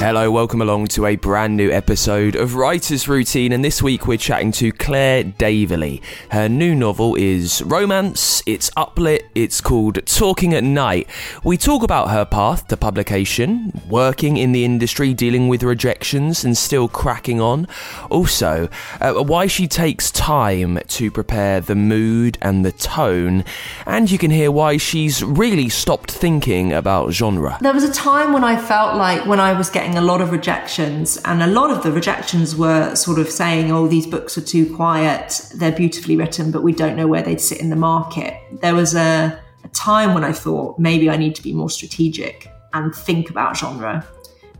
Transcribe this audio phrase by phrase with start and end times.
[0.00, 4.16] Hello, welcome along to a brand new episode of Writer's Routine, and this week we're
[4.16, 6.00] chatting to Claire Daverley.
[6.30, 11.08] Her new novel is romance, it's uplit, it's called Talking at Night.
[11.42, 16.56] We talk about her path to publication, working in the industry, dealing with rejections, and
[16.56, 17.66] still cracking on.
[18.08, 18.68] Also,
[19.00, 23.44] uh, why she takes time to prepare the mood and the tone,
[23.84, 27.58] and you can hear why she's really stopped thinking about genre.
[27.60, 30.32] There was a time when I felt like when I was getting a lot of
[30.32, 34.42] rejections, and a lot of the rejections were sort of saying, oh, these books are
[34.42, 38.34] too quiet, they're beautifully written, but we don't know where they'd sit in the market.
[38.60, 42.48] There was a, a time when I thought maybe I need to be more strategic
[42.74, 44.06] and think about genre.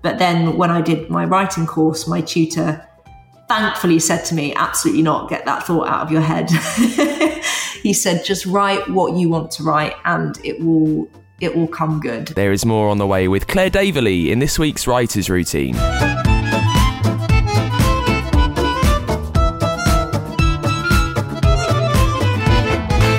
[0.03, 2.87] But then when I did my writing course, my tutor
[3.49, 6.51] thankfully said to me, absolutely not, get that thought out of your head.
[7.83, 11.09] he said, just write what you want to write and it will
[11.41, 12.29] it will come good.
[12.29, 15.75] There is more on the way with Claire Daverley in this week's Writer's Routine.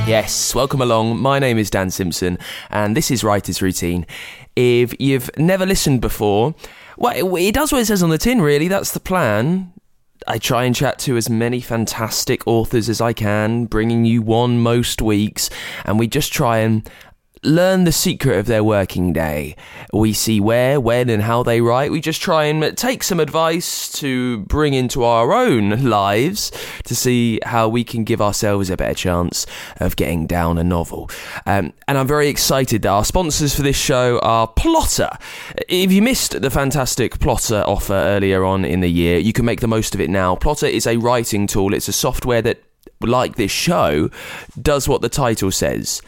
[0.05, 1.19] Yes, welcome along.
[1.19, 2.37] My name is Dan Simpson,
[2.69, 4.05] and this is Writer's Routine.
[4.55, 6.55] If you've never listened before,
[6.97, 8.67] well, it does what it says on the tin, really.
[8.67, 9.71] That's the plan.
[10.27, 14.59] I try and chat to as many fantastic authors as I can, bringing you one
[14.59, 15.49] most weeks,
[15.85, 16.89] and we just try and
[17.43, 19.55] learn the secret of their working day.
[19.93, 21.91] We see where, when, and how they write.
[21.91, 26.51] We just try and take some advice to bring into our own lives
[26.85, 29.45] to see how we can give ourselves a better chance
[29.77, 31.09] of getting down a novel.
[31.45, 35.19] Um, and I'm very excited that our sponsors for this show are Plottr.
[35.67, 39.61] If you missed the fantastic Plottr offer earlier on in the year, you can make
[39.61, 40.35] the most of it now.
[40.35, 42.63] Plottr is a writing tool, it's a software that
[43.01, 44.09] like this show,
[44.61, 46.01] does what the title says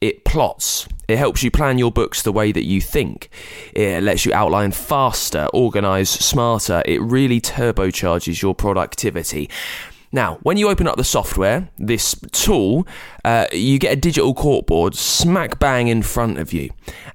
[0.00, 0.86] it plots.
[1.08, 3.30] It helps you plan your books the way that you think.
[3.74, 6.82] It lets you outline faster, organize smarter.
[6.84, 9.48] It really turbocharges your productivity.
[10.10, 12.86] Now, when you open up the software, this tool,
[13.26, 16.70] uh, you get a digital corkboard smack bang in front of you.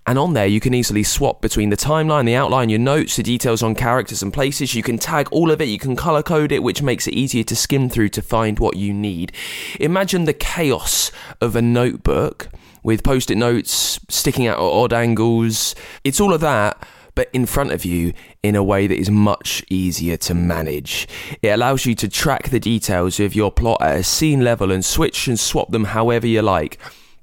[0.05, 3.23] And on there, you can easily swap between the timeline, the outline, your notes, the
[3.23, 4.75] details on characters and places.
[4.75, 7.43] You can tag all of it, you can color code it, which makes it easier
[7.45, 9.31] to skim through to find what you need.
[9.79, 11.11] Imagine the chaos
[11.41, 12.49] of a notebook
[12.83, 15.75] with post it notes sticking out at odd angles.
[16.03, 16.85] It's all of that,
[17.15, 18.13] but in front of you
[18.43, 21.07] in a way that is much easier to manage.
[21.41, 24.83] It allows you to track the details of your plot at a scene level and
[24.83, 26.79] switch and swap them however you like.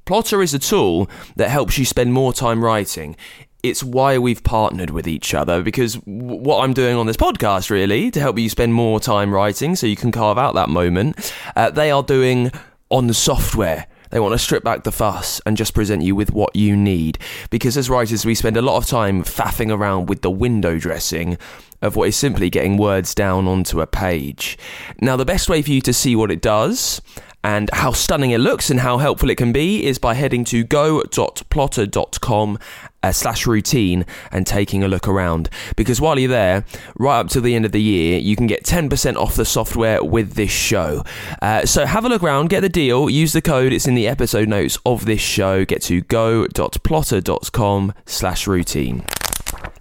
[0.06, 3.16] Plottr is a tool that helps you spend more time writing
[3.62, 8.10] it's why we've partnered with each other because what I'm doing on this podcast, really,
[8.10, 11.70] to help you spend more time writing so you can carve out that moment, uh,
[11.70, 12.52] they are doing
[12.88, 13.86] on the software.
[14.10, 17.18] They want to strip back the fuss and just present you with what you need.
[17.50, 21.38] Because as writers, we spend a lot of time faffing around with the window dressing
[21.82, 24.58] of what is simply getting words down onto a page.
[25.00, 27.00] Now, the best way for you to see what it does
[27.42, 30.62] and how stunning it looks and how helpful it can be is by heading to
[30.62, 32.58] go.plottr.com
[33.02, 35.48] uh, slash routine and taking a look around.
[35.76, 36.64] Because while you're there,
[36.98, 40.02] right up to the end of the year, you can get 10% off the software
[40.02, 41.04] with this show.
[41.42, 44.08] Uh, so have a look around, get the deal, use the code, it's in the
[44.08, 45.64] episode notes of this show.
[45.64, 49.04] Get to go.plottr.com slash routine.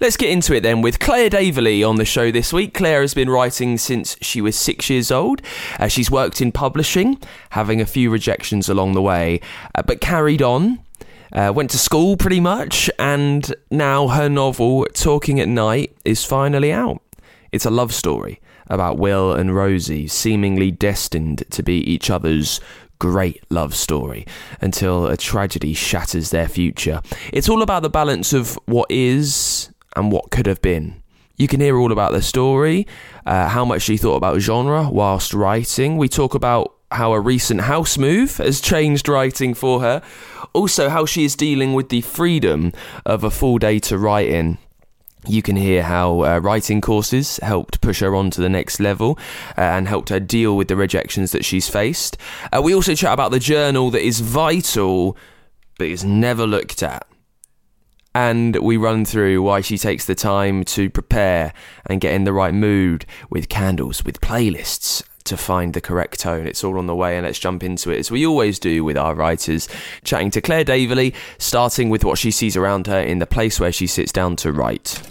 [0.02, 2.74] Let's get into it then with Claire Daverley on the show this week.
[2.74, 5.42] Claire has been writing since she was six years old.
[5.78, 7.22] Uh, she's worked in publishing,
[7.52, 9.42] having a few rejections along the way,
[9.76, 10.80] uh, but carried on.
[11.32, 16.72] Uh, went to school pretty much, and now her novel, Talking at Night, is finally
[16.72, 17.02] out.
[17.52, 22.60] It's a love story about Will and Rosie, seemingly destined to be each other's
[23.00, 24.28] great love story
[24.62, 27.02] until a tragedy shatters their future.
[27.32, 31.02] It's all about the balance of what is and what could have been.
[31.38, 32.86] You can hear all about the story,
[33.26, 35.98] uh, how much she thought about genre whilst writing.
[35.98, 40.02] We talk about how a recent house move has changed writing for her.
[40.54, 42.74] Also, how she is dealing with the freedom
[43.06, 44.58] of a full day to write in
[45.28, 49.20] you can hear how uh, writing courses helped push her on to the next level
[49.58, 52.18] uh, and helped her deal with the rejections that she's faced.
[52.54, 55.18] Uh, we also chat about the journal that is vital
[55.78, 57.06] but is never looked at.
[58.16, 61.54] And we run through why she takes the time to prepare
[61.86, 66.46] and get in the right mood with candles, with playlists, to find the correct tone.
[66.46, 68.98] It's all on the way, and let's jump into it as we always do with
[68.98, 69.68] our writers.
[70.04, 73.72] Chatting to Claire Daverley, starting with what she sees around her in the place where
[73.72, 75.02] she sits down to write.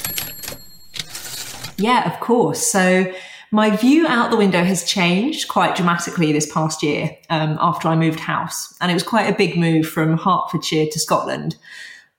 [1.78, 2.66] Yeah, of course.
[2.66, 3.12] So
[3.50, 7.96] my view out the window has changed quite dramatically this past year um, after I
[7.96, 8.76] moved house.
[8.80, 11.56] And it was quite a big move from Hertfordshire to Scotland.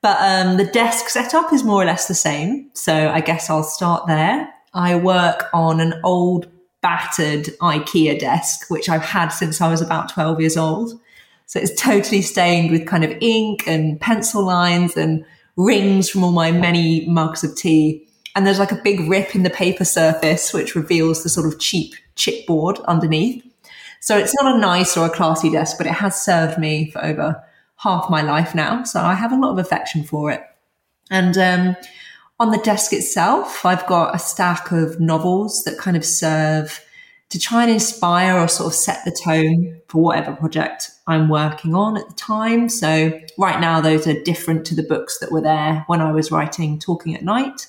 [0.02, 2.70] But um, the desk setup is more or less the same.
[2.74, 4.50] So I guess I'll start there.
[4.74, 6.48] I work on an old
[6.82, 11.00] battered IKEA desk, which I've had since I was about 12 years old.
[11.46, 15.26] So it's totally stained with kind of ink and pencil lines and
[15.58, 18.08] rings from all my many mugs of tea.
[18.36, 21.60] And there's like a big rip in the paper surface, which reveals the sort of
[21.60, 23.44] cheap chipboard underneath.
[24.00, 27.04] So it's not a nice or a classy desk, but it has served me for
[27.04, 27.44] over
[27.78, 28.84] half my life now.
[28.84, 30.44] So I have a lot of affection for it.
[31.12, 31.76] And um,
[32.40, 36.84] on the desk itself, I've got a stack of novels that kind of serve
[37.30, 41.76] to try and inspire or sort of set the tone for whatever project I'm working
[41.76, 42.70] on at the time.
[42.70, 46.32] So right now, those are different to the books that were there when I was
[46.32, 47.68] writing Talking at Night.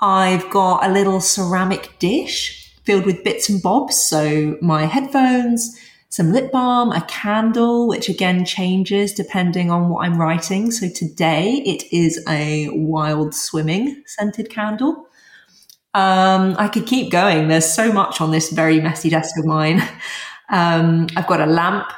[0.00, 3.96] I've got a little ceramic dish filled with bits and bobs.
[3.96, 5.78] So my headphones,
[6.14, 10.70] some lip balm, a candle, which again changes depending on what I'm writing.
[10.70, 15.08] So today it is a wild swimming scented candle.
[15.92, 17.48] Um, I could keep going.
[17.48, 19.82] There's so much on this very messy desk of mine.
[20.50, 21.90] Um, I've got a lamp,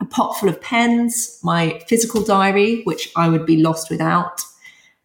[0.00, 4.42] a pot full of pens, my physical diary, which I would be lost without,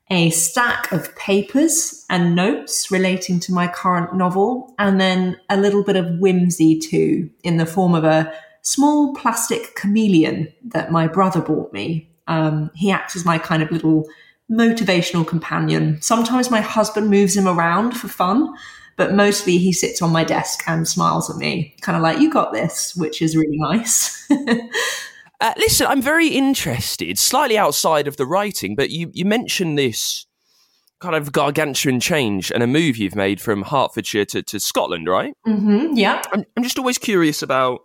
[0.09, 5.83] a stack of papers and notes relating to my current novel, and then a little
[5.83, 8.31] bit of whimsy too, in the form of a
[8.61, 12.09] small plastic chameleon that my brother bought me.
[12.27, 14.07] Um, he acts as my kind of little
[14.51, 15.99] motivational companion.
[16.01, 18.53] Sometimes my husband moves him around for fun,
[18.95, 22.31] but mostly he sits on my desk and smiles at me, kind of like, you
[22.31, 24.29] got this, which is really nice.
[25.41, 30.25] Uh, listen, I'm very interested, slightly outside of the writing, but you, you mentioned this
[30.99, 35.33] kind of gargantuan change and a move you've made from Hertfordshire to, to Scotland, right?
[35.45, 36.21] Mm-hmm, yeah.
[36.31, 37.81] I'm, I'm just always curious about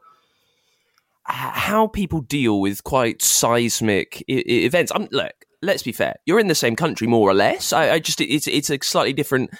[1.24, 4.92] how people deal with quite seismic I- events.
[4.94, 5.32] I'm, look,
[5.62, 6.16] let's be fair.
[6.26, 7.72] You're in the same country, more or less.
[7.72, 9.50] I, I just it's it's a slightly different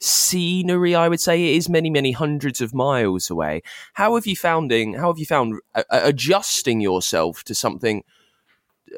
[0.00, 3.62] scenery, I would say it is many, many hundreds of miles away.
[3.94, 4.94] How have you founding?
[4.94, 8.02] How have you found uh, uh, adjusting yourself to something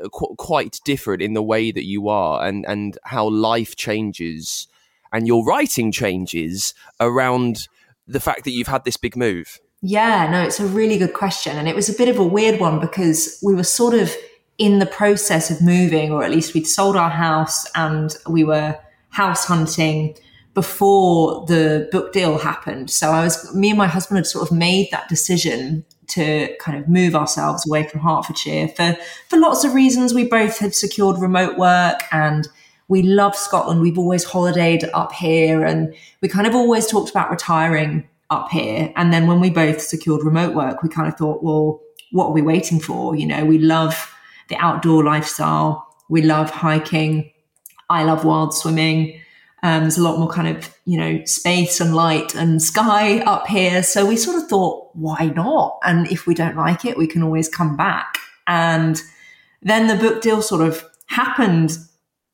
[0.03, 4.69] uh, qu- quite different in the way that you are, and and how life changes
[5.13, 7.69] and your writing changes around
[8.07, 9.61] the fact that you've had this big move?
[9.83, 12.61] Yeah, no, it's a really good question, and it was a bit of a weird
[12.61, 14.15] one because we were sort of
[14.59, 18.79] in the process of moving, or at least we'd sold our house and we were
[19.11, 20.15] house hunting
[20.55, 22.91] before the book deal happened.
[22.91, 26.79] So I was, me and my husband had sort of made that decision to kind
[26.79, 28.97] of move ourselves away from Hertfordshire for,
[29.29, 30.13] for lots of reasons.
[30.13, 32.47] We both had secured remote work and
[32.89, 33.81] we love Scotland.
[33.81, 38.93] We've always holidayed up here and we kind of always talked about retiring up here.
[38.97, 41.81] And then when we both secured remote work, we kind of thought, well,
[42.11, 43.17] what are we waiting for?
[43.17, 44.15] You know, we love
[44.49, 45.87] the outdoor lifestyle.
[46.11, 47.33] We love hiking.
[47.89, 49.21] I love wild swimming.
[49.65, 53.47] Um, there's a lot more kind of, you know, space and light and sky up
[53.47, 53.83] here.
[53.83, 55.79] So we sort of thought, why not?
[55.85, 58.19] And if we don't like it, we can always come back.
[58.47, 59.01] And
[59.63, 61.79] then the book deal sort of happened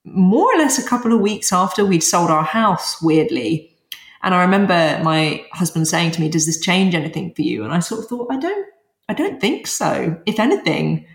[0.04, 3.76] more or less a couple of weeks after we'd sold our house, weirdly.
[4.22, 7.64] And I remember my husband saying to me, Does this change anything for you?
[7.64, 8.66] And I sort of thought, I don't,
[9.08, 10.20] I don't think so.
[10.26, 11.06] If anything,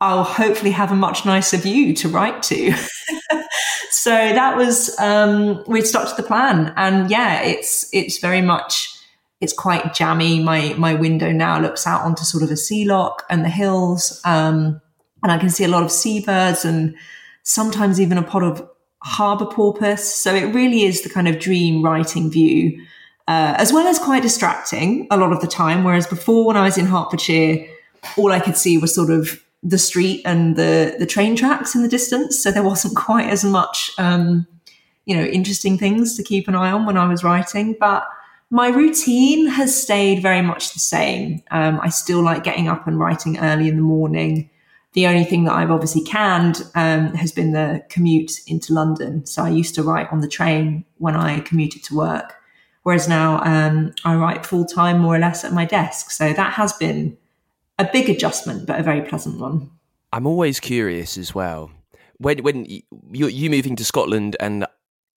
[0.00, 2.72] I'll hopefully have a much nicer view to write to.
[3.90, 8.94] so that was um, we'd stuck to the plan, and yeah, it's it's very much
[9.40, 10.40] it's quite jammy.
[10.42, 14.20] My my window now looks out onto sort of a sea loch and the hills,
[14.24, 14.80] um,
[15.22, 16.94] and I can see a lot of seabirds and
[17.42, 18.68] sometimes even a pot of
[19.02, 20.02] harbour porpoise.
[20.14, 22.84] So it really is the kind of dream writing view.
[23.28, 25.84] uh, as well as quite distracting a lot of the time.
[25.84, 27.66] Whereas before, when I was in Hertfordshire,
[28.16, 31.82] all I could see was sort of the street and the the train tracks in
[31.82, 34.46] the distance, so there wasn't quite as much, um,
[35.04, 37.76] you know, interesting things to keep an eye on when I was writing.
[37.78, 38.06] But
[38.50, 41.42] my routine has stayed very much the same.
[41.50, 44.48] Um, I still like getting up and writing early in the morning.
[44.94, 49.26] The only thing that I've obviously canned um, has been the commute into London.
[49.26, 52.36] So I used to write on the train when I commuted to work,
[52.84, 56.10] whereas now um, I write full time more or less at my desk.
[56.10, 57.18] So that has been
[57.78, 59.70] a big adjustment, but a very pleasant one.
[60.12, 61.70] I'm always curious as well.
[62.18, 62.82] When when you
[63.28, 64.66] you moving to Scotland and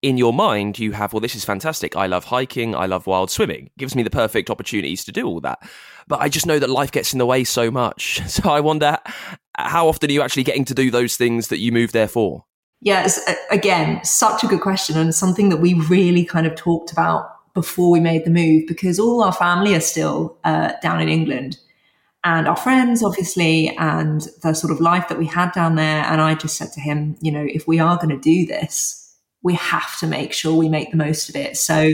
[0.02, 1.96] in your mind you have well this is fantastic.
[1.96, 2.76] I love hiking.
[2.76, 3.68] I love wild swimming.
[3.68, 5.60] It gives me the perfect opportunities to do all that.
[6.08, 8.22] But i just know that life gets in the way so much.
[8.28, 8.98] So i wonder
[9.58, 12.46] how often are you actually getting to do those things that you moved there for?
[12.82, 13.20] Yes
[13.52, 17.92] again such a good question and something that we really kind of talked about before
[17.92, 21.58] we made the move because all our family are still uh, down in england
[22.24, 26.04] and our friends, obviously, and the sort of life that we had down there.
[26.04, 29.16] And I just said to him, you know, if we are going to do this,
[29.42, 31.56] we have to make sure we make the most of it.
[31.56, 31.94] So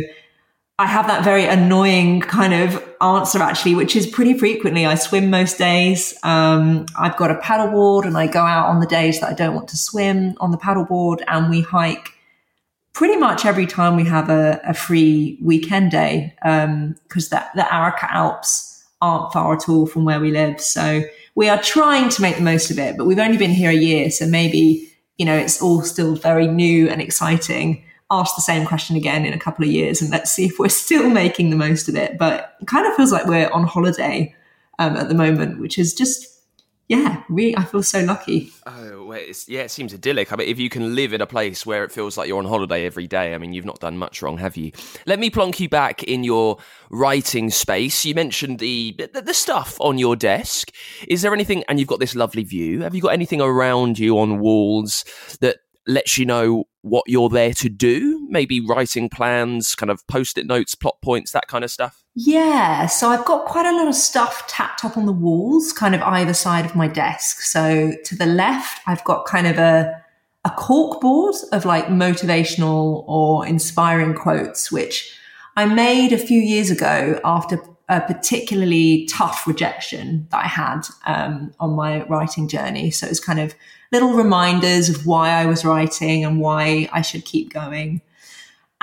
[0.77, 5.29] I have that very annoying kind of answer actually, which is pretty frequently I swim
[5.29, 6.17] most days.
[6.23, 9.55] Um, I've got a paddleboard and I go out on the days that I don't
[9.55, 12.09] want to swim on the paddleboard and we hike
[12.93, 18.09] pretty much every time we have a, a free weekend day because um, the Arrochar
[18.11, 20.59] Alps aren't far at all from where we live.
[20.61, 21.03] So
[21.35, 23.73] we are trying to make the most of it, but we've only been here a
[23.73, 24.09] year.
[24.09, 27.83] So maybe, you know, it's all still very new and exciting.
[28.11, 30.69] Ask the same question again in a couple of years and let's see if we're
[30.69, 32.17] still making the most of it.
[32.17, 34.33] But it kind of feels like we're on holiday
[34.79, 36.34] um, at the moment, which is just
[36.87, 38.51] yeah, really, I feel so lucky.
[38.67, 40.31] Oh, well, yeah, it seems idyllic.
[40.31, 42.45] I mean, if you can live in a place where it feels like you're on
[42.45, 44.71] holiday every day, I mean, you've not done much wrong, have you?
[45.07, 46.57] Let me plonk you back in your
[46.91, 48.05] writing space.
[48.05, 50.71] You mentioned the the, the stuff on your desk.
[51.07, 51.63] Is there anything?
[51.67, 52.81] And you've got this lovely view.
[52.81, 55.05] Have you got anything around you on walls
[55.41, 58.27] that lets you know what you're there to do?
[58.29, 62.04] Maybe writing plans, kind of post it notes, plot points, that kind of stuff?
[62.15, 62.85] Yeah.
[62.85, 66.01] So I've got quite a lot of stuff tacked up on the walls, kind of
[66.01, 67.41] either side of my desk.
[67.41, 70.01] So to the left, I've got kind of a,
[70.45, 75.13] a cork board of like motivational or inspiring quotes, which
[75.57, 81.53] I made a few years ago after a particularly tough rejection that I had um,
[81.59, 82.91] on my writing journey.
[82.91, 83.53] So it was kind of
[83.91, 88.01] little reminders of why I was writing and why I should keep going.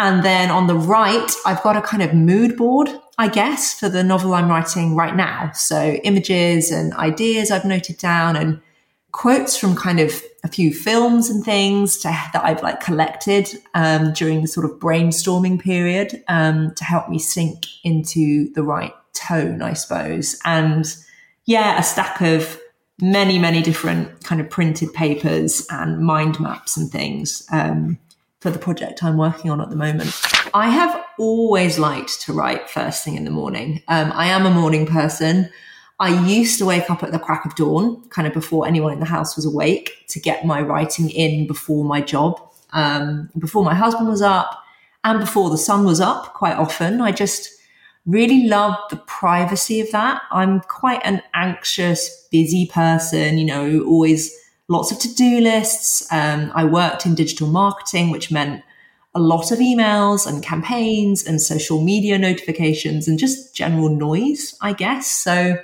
[0.02, 3.88] And then on the right, I've got a kind of mood board, I guess, for
[3.88, 5.52] the novel I'm writing right now.
[5.54, 8.60] So images and ideas I've noted down and
[9.12, 14.12] quotes from kind of a few films and things to, that I've like collected um,
[14.12, 19.62] during the sort of brainstorming period um, to help me sink into the right tone,
[19.62, 20.36] I suppose.
[20.44, 20.84] And
[21.44, 22.60] yeah, a stack of
[23.00, 28.00] many, many different kind of printed papers and mind maps and things um,
[28.42, 30.20] for the project I'm working on at the moment.
[30.52, 33.82] I have always liked to write first thing in the morning.
[33.86, 35.48] Um, I am a morning person.
[36.00, 38.98] I used to wake up at the crack of dawn, kind of before anyone in
[38.98, 42.40] the house was awake, to get my writing in before my job,
[42.72, 44.60] um, before my husband was up,
[45.04, 46.34] and before the sun was up.
[46.34, 47.48] Quite often, I just
[48.06, 50.20] really love the privacy of that.
[50.32, 54.36] I'm quite an anxious, busy person, you know, always
[54.72, 56.10] lots of to do lists.
[56.10, 58.62] Um, I worked in digital marketing, which meant
[59.14, 64.72] a lot of emails and campaigns and social media notifications and just general noise, I
[64.72, 65.10] guess.
[65.10, 65.58] So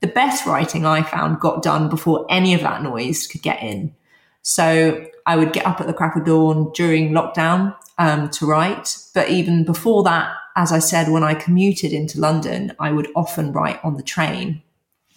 [0.00, 3.94] the best writing I found got done before any of that noise could get in.
[4.42, 8.96] So I would get up at the crack of dawn during lockdown um, to write.
[9.14, 13.52] But even before that, as I said, when I commuted into London, I would often
[13.52, 14.62] write on the train.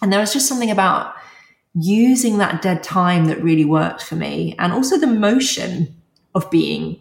[0.00, 1.14] And there was just something about
[1.74, 4.54] using that dead time that really worked for me.
[4.58, 5.94] And also the motion
[6.34, 7.00] of being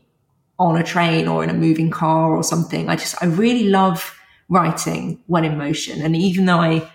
[0.60, 2.90] on a train or in a moving car or something.
[2.90, 4.18] I just, I really love
[4.50, 6.02] writing when in motion.
[6.02, 6.90] And even though I,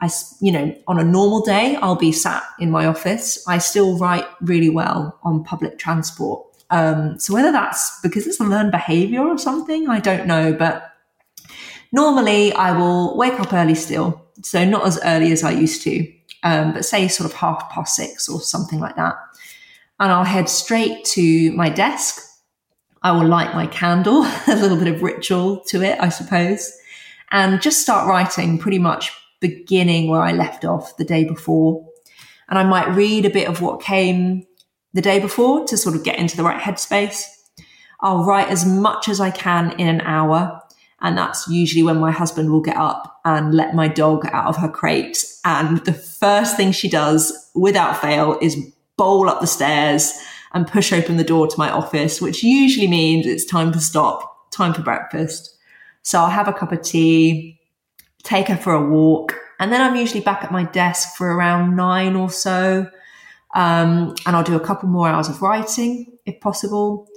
[0.00, 3.98] I, you know, on a normal day, I'll be sat in my office, I still
[3.98, 6.44] write really well on public transport.
[6.70, 10.52] Um, so whether that's because it's a learned behavior or something, I don't know.
[10.52, 10.92] But
[11.92, 14.22] normally I will wake up early still.
[14.42, 16.06] So not as early as I used to,
[16.42, 19.14] um, but say sort of half past six or something like that.
[20.00, 22.22] And I'll head straight to my desk.
[23.02, 26.72] I will light my candle, a little bit of ritual to it, I suppose,
[27.30, 31.86] and just start writing pretty much beginning where I left off the day before.
[32.48, 34.46] And I might read a bit of what came
[34.94, 37.22] the day before to sort of get into the right headspace.
[38.00, 40.57] I'll write as much as I can in an hour.
[41.00, 44.56] And that's usually when my husband will get up and let my dog out of
[44.56, 45.24] her crate.
[45.44, 48.56] And the first thing she does without fail is
[48.96, 50.12] bowl up the stairs
[50.52, 54.50] and push open the door to my office, which usually means it's time to stop,
[54.50, 55.56] time for breakfast.
[56.02, 57.60] So I'll have a cup of tea,
[58.22, 61.76] take her for a walk, and then I'm usually back at my desk for around
[61.76, 62.90] nine or so.
[63.54, 67.08] Um, and I'll do a couple more hours of writing if possible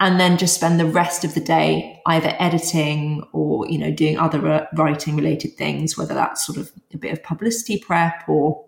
[0.00, 4.18] and then just spend the rest of the day either editing or you know doing
[4.18, 8.64] other writing related things whether that's sort of a bit of publicity prep or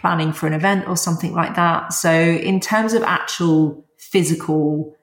[0.00, 1.92] planning for an event or something like that.
[1.92, 4.96] So in terms of actual physical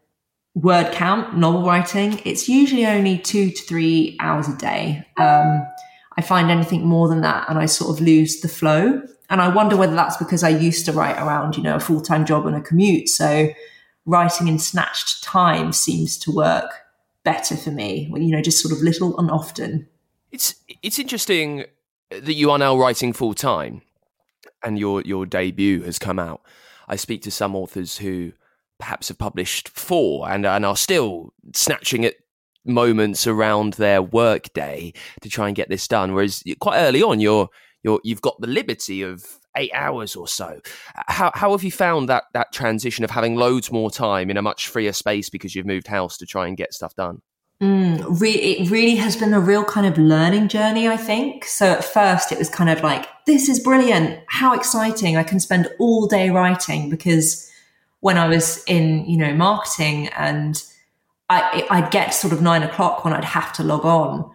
[0.56, 5.06] word count novel writing it's usually only two to three hours a day.
[5.18, 5.66] Um,
[6.20, 9.02] i find anything more than that and i sort of lose the flow.
[9.30, 12.26] And i wonder whether that's because i used to write around you know a full-time
[12.26, 13.08] job and a commute.
[13.10, 13.50] So
[14.08, 16.72] writing in snatched time seems to work
[17.24, 18.08] better for me.
[18.10, 19.88] When you know, just sort of little and often.
[20.32, 21.66] It's it's interesting
[22.10, 23.84] that you are now writing full time,
[24.64, 26.42] and your your debut has come out.
[26.88, 28.32] I speak to some authors who
[28.80, 32.16] perhaps have published four and and are still snatching at
[32.66, 36.14] moments around their work day to try and get this done.
[36.14, 37.50] Whereas quite early on, you're
[37.84, 39.26] you're you've got the liberty of
[39.58, 40.60] eight hours or so.
[41.08, 44.42] How how have you found that that transition of having loads more time in a
[44.42, 47.22] much freer space because you've moved house to try and get stuff done?
[47.62, 51.46] Mm, re- it really has been a real kind of learning journey, I think.
[51.46, 54.20] So at first it was kind of like, this is brilliant.
[54.28, 55.18] How exciting.
[55.18, 57.52] I can spend all day writing because
[58.02, 60.64] when I was in, you know, marketing and
[61.30, 64.32] I, I'd get sort of nine o'clock when I'd have to log on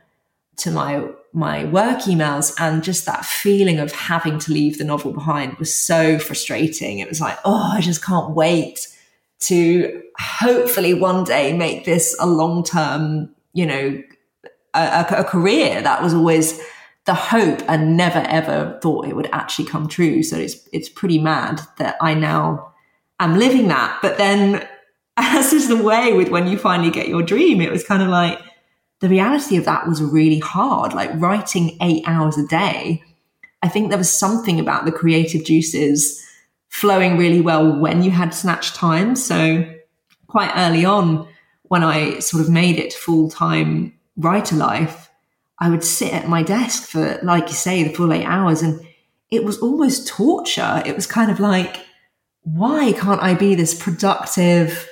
[0.57, 5.13] to my my work emails and just that feeling of having to leave the novel
[5.13, 6.99] behind was so frustrating.
[6.99, 8.89] It was like, oh, I just can't wait
[9.41, 14.03] to hopefully one day make this a long term, you know,
[14.75, 15.81] a, a, career.
[15.83, 16.61] That was always
[17.07, 20.23] the hope and never ever thought it would actually come true.
[20.23, 22.73] So it's, it's pretty mad that I now
[23.19, 23.99] am living that.
[24.03, 24.67] But then
[25.17, 28.09] as is the way with when you finally get your dream, it was kind of
[28.09, 28.39] like,
[29.03, 30.95] the reality of that was really hard.
[30.95, 33.03] Like writing eight hours a day,
[33.61, 36.25] I think there was something about the creative juices
[36.69, 39.17] flowing really well when you had snatch time.
[39.17, 39.69] So
[40.29, 41.27] quite early on,
[41.65, 45.11] when I sort of made it full time writer life,
[45.59, 48.63] I would sit at my desk for, like you say, the full eight hours.
[48.63, 48.87] And
[49.33, 50.81] it was almost torture.
[50.87, 51.77] It was kind of like,
[52.43, 54.89] why can't I be this productive?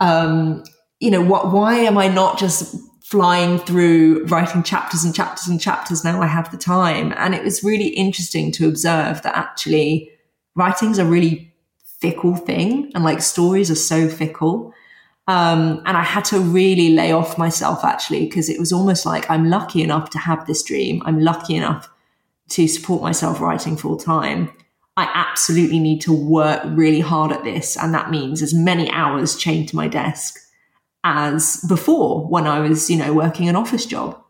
[0.00, 0.64] Um,
[0.98, 2.74] you know, what, why am I not just
[3.12, 7.12] flying through writing chapters and chapters and chapters now I have the time.
[7.18, 10.10] And it was really interesting to observe that actually
[10.54, 11.52] writing's a really
[12.00, 14.72] fickle thing and like stories are so fickle.
[15.28, 19.28] Um, and I had to really lay off myself actually, because it was almost like
[19.28, 21.02] I'm lucky enough to have this dream.
[21.04, 21.90] I'm lucky enough
[22.52, 24.50] to support myself writing full time.
[24.96, 27.76] I absolutely need to work really hard at this.
[27.76, 30.38] And that means as many hours chained to my desk
[31.04, 34.20] as before when I was, you know, working an office job.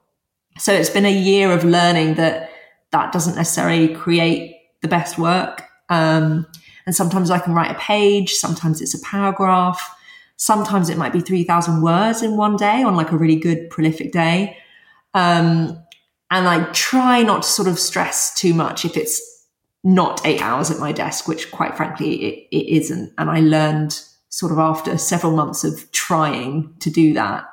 [0.59, 2.51] So it's been a year of learning that
[2.91, 5.65] that doesn't necessarily create the best work.
[5.89, 6.47] Um,
[6.87, 9.81] and sometimes I can write a page, sometimes it's a paragraph,
[10.37, 14.13] sometimes it might be 3,000 words in one day on like a really good, prolific
[14.13, 14.57] day.
[15.15, 15.79] Um,
[16.31, 19.47] and I try not to sort of stress too much if it's
[19.85, 23.13] not eight hours at my desk, which quite frankly it, it isn't.
[23.19, 24.01] And I learned
[24.33, 27.45] sort of after several months of trying to do that,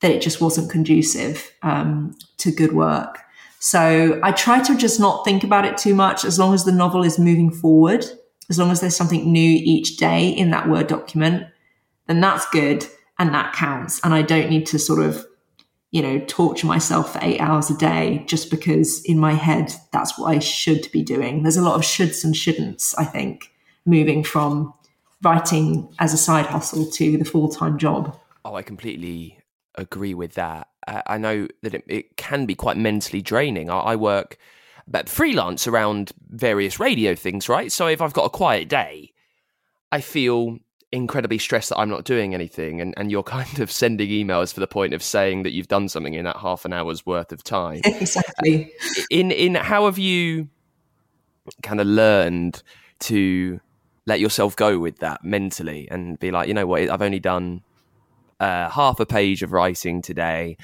[0.00, 3.20] that it just wasn't conducive um, to good work.
[3.60, 6.72] So I try to just not think about it too much as long as the
[6.72, 8.04] novel is moving forward,
[8.50, 11.46] as long as there's something new each day in that Word document,
[12.08, 12.84] then that's good
[13.20, 14.00] and that counts.
[14.02, 15.24] And I don't need to sort of,
[15.92, 20.18] you know, torture myself for eight hours a day just because in my head that's
[20.18, 21.44] what I should be doing.
[21.44, 23.52] There's a lot of shoulds and shouldn'ts, I think,
[23.84, 24.74] moving from
[25.22, 28.18] writing as a side hustle to the full time job.
[28.44, 29.38] Oh, I completely
[29.74, 30.68] agree with that.
[30.86, 33.70] Uh, I know that it, it, can be quite mentally draining.
[33.70, 34.38] I, I work
[34.88, 37.72] but freelance around various radio things, right?
[37.72, 39.12] So if I've got a quiet day,
[39.90, 40.58] I feel
[40.92, 44.60] incredibly stressed that I'm not doing anything and, and you're kind of sending emails for
[44.60, 47.42] the point of saying that you've done something in that half an hour's worth of
[47.42, 47.80] time.
[47.84, 48.72] exactly.
[49.10, 50.48] In in how have you
[51.62, 52.62] kind of learned
[52.98, 53.60] to
[54.06, 57.62] let yourself go with that mentally and be like, you know what, I've only done
[58.40, 60.56] uh, half a page of writing today.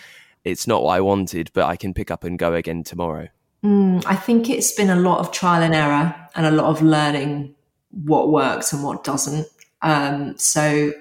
[0.45, 3.29] It's not what I wanted, but I can pick up and go again tomorrow.
[3.65, 6.83] Mm, I think it's been a lot of trial and error and a lot of
[6.83, 7.55] learning
[7.91, 9.47] what works and what doesn't.
[9.83, 10.93] Um, so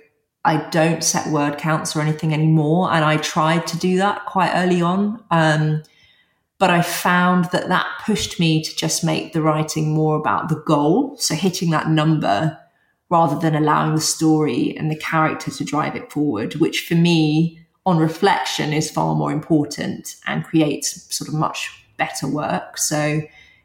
[0.43, 2.91] I don't set word counts or anything anymore.
[2.91, 5.23] And I tried to do that quite early on.
[5.31, 5.83] Um,
[6.61, 10.61] but I found that that pushed me to just make the writing more about the
[10.67, 11.17] goal.
[11.17, 12.55] So hitting that number
[13.09, 17.65] rather than allowing the story and the character to drive it forward, which for me,
[17.83, 22.77] on reflection, is far more important and creates sort of much better work.
[22.77, 23.23] So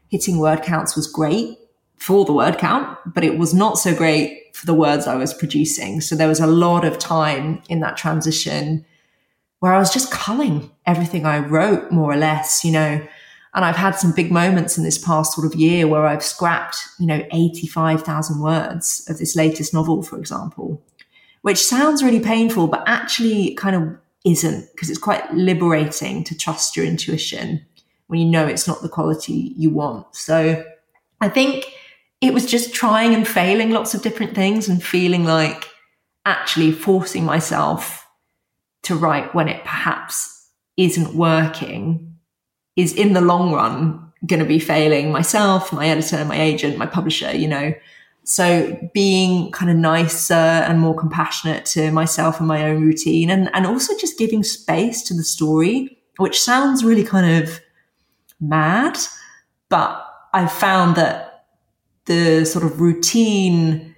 [0.09, 1.59] hitting word counts was great
[1.97, 5.35] for the word count, but it was not so great for the words I was
[5.35, 6.01] producing.
[6.01, 8.86] So there was a lot of time in that transition
[9.59, 13.05] where I was just culling everything I wrote, more or less, you know.
[13.53, 16.77] And I've had some big moments in this past sort of year where I've scrapped,
[16.99, 20.83] you know, 85,000 words of this latest novel, for example,
[21.41, 26.75] which sounds really painful, but actually kind of isn't because it's quite liberating to trust
[26.75, 27.65] your intuition
[28.07, 30.05] when you know it's not the quality you want.
[30.15, 30.63] So
[31.21, 31.65] I think
[32.21, 35.67] it was just trying and failing lots of different things and feeling like
[36.25, 38.06] actually forcing myself
[38.83, 42.15] to write when it perhaps isn't working
[42.75, 46.85] is in the long run going to be failing myself, my editor, my agent, my
[46.85, 47.73] publisher, you know.
[48.23, 53.49] So being kind of nicer and more compassionate to myself and my own routine and,
[53.53, 57.61] and also just giving space to the story, which sounds really kind of
[58.41, 58.97] mad,
[59.69, 61.45] but I found that
[62.05, 63.95] the sort of routine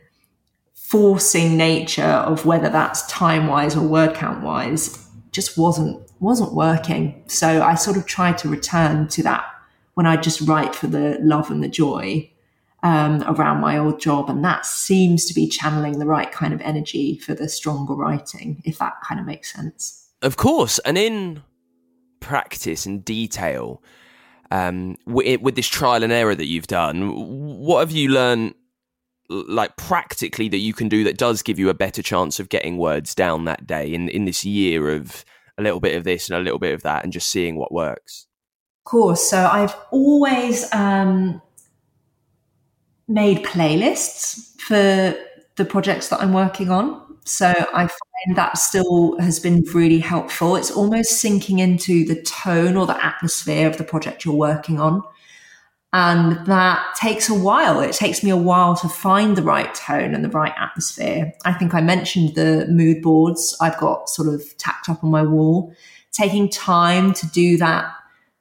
[0.90, 7.24] forcing nature of whether that's time wise or word count wise just wasn't wasn't working.
[7.28, 9.46] So I sort of tried to return to that
[9.94, 12.32] when I just write for the love and the joy
[12.82, 16.62] um, around my old job, and that seems to be channeling the right kind of
[16.62, 20.10] energy for the stronger writing, if that kind of makes sense.
[20.22, 21.44] Of course, and in
[22.20, 23.84] practice and detail,
[24.52, 27.12] um, with, with this trial and error that you've done,
[27.60, 28.56] what have you learned,
[29.30, 32.78] like practically, that you can do that does give you a better chance of getting
[32.78, 35.24] words down that day in in this year of
[35.58, 37.72] a little bit of this and a little bit of that, and just seeing what
[37.72, 38.28] works?
[38.86, 39.30] Of course.
[39.30, 41.42] So I've always um,
[43.08, 45.16] made playlists for
[45.56, 47.06] the projects that I'm working on.
[47.26, 50.56] So I find that still has been really helpful.
[50.56, 55.04] It's almost sinking into the tone or the atmosphere of the project you're working on.
[55.92, 57.80] And that takes a while.
[57.82, 61.34] It takes me a while to find the right tone and the right atmosphere.
[61.46, 65.24] I think I mentioned the mood boards I've got sort of tacked up on my
[65.24, 65.74] wall.
[66.12, 67.92] Taking time to do that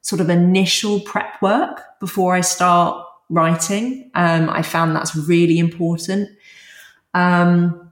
[0.01, 4.11] sort of initial prep work before I start writing.
[4.13, 6.29] Um, I found that's really important.
[7.15, 7.91] Um,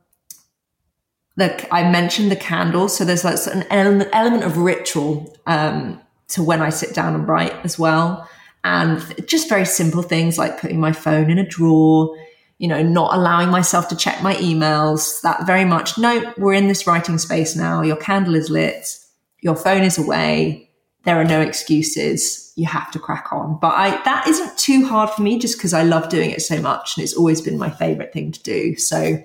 [1.35, 2.95] the, I mentioned the candles.
[2.95, 7.53] So there's like an element of ritual um, to when I sit down and write
[7.63, 8.27] as well.
[8.67, 12.13] And just very simple things like putting my phone in a drawer,
[12.57, 15.21] you know, not allowing myself to check my emails.
[15.21, 17.81] That very much, no, we're in this writing space now.
[17.81, 18.99] Your candle is lit,
[19.39, 20.69] your phone is away.
[21.03, 22.51] There are no excuses.
[22.57, 23.57] You have to crack on.
[23.61, 26.59] But I, that isn't too hard for me just because I love doing it so
[26.59, 28.75] much and it's always been my favorite thing to do.
[28.75, 29.23] So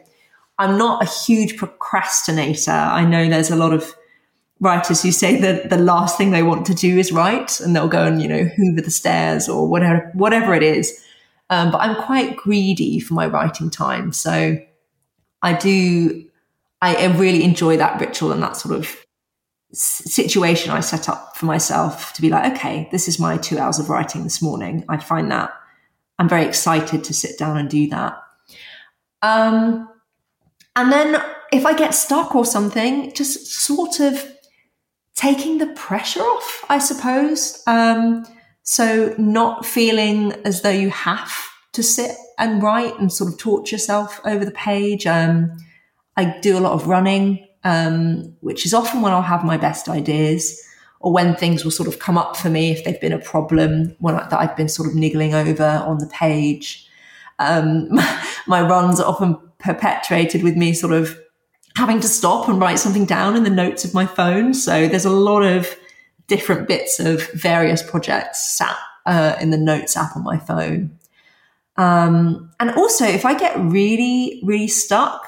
[0.58, 2.70] I'm not a huge procrastinator.
[2.70, 3.92] I know there's a lot of
[4.62, 7.88] writers who say that the last thing they want to do is write and they'll
[7.88, 11.04] go and, you know, hoover the stairs or whatever, whatever it is.
[11.50, 14.12] Um, but I'm quite greedy for my writing time.
[14.12, 14.58] So
[15.42, 16.24] I do,
[16.80, 19.04] I really enjoy that ritual and that sort of
[19.72, 23.80] situation I set up for myself to be like, okay, this is my two hours
[23.80, 24.84] of writing this morning.
[24.88, 25.52] I find that
[26.20, 28.16] I'm very excited to sit down and do that.
[29.22, 29.88] Um,
[30.76, 31.20] and then
[31.52, 34.24] if I get stuck or something, just sort of
[35.22, 37.62] taking the pressure off, I suppose.
[37.68, 38.26] Um,
[38.64, 41.32] so not feeling as though you have
[41.74, 45.06] to sit and write and sort of torture yourself over the page.
[45.06, 45.56] Um,
[46.16, 49.88] I do a lot of running, um, which is often when I'll have my best
[49.88, 50.60] ideas
[50.98, 53.94] or when things will sort of come up for me if they've been a problem
[54.00, 56.88] when I, that I've been sort of niggling over on the page.
[57.38, 57.88] Um,
[58.48, 61.16] my runs are often perpetuated with me sort of
[61.76, 64.54] having to stop and write something down in the notes of my phone.
[64.54, 65.74] So there's a lot of
[66.26, 70.98] different bits of various projects sat uh, in the notes app on my phone.
[71.76, 75.26] Um, and also, if I get really, really stuck,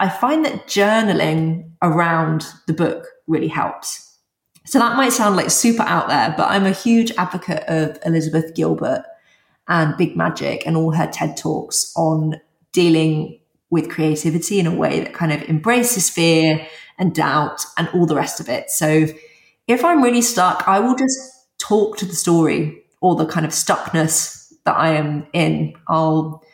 [0.00, 4.18] I find that journaling around the book really helps.
[4.64, 8.54] So that might sound like super out there, but I'm a huge advocate of Elizabeth
[8.54, 9.04] Gilbert
[9.68, 12.40] and Big Magic and all her TED Talks on
[12.72, 13.38] dealing
[13.72, 16.64] with creativity in a way that kind of embraces fear
[16.98, 18.70] and doubt and all the rest of it.
[18.70, 19.06] So
[19.66, 23.52] if I'm really stuck, I will just talk to the story or the kind of
[23.52, 25.72] stuckness that I am in.
[25.88, 26.44] I'll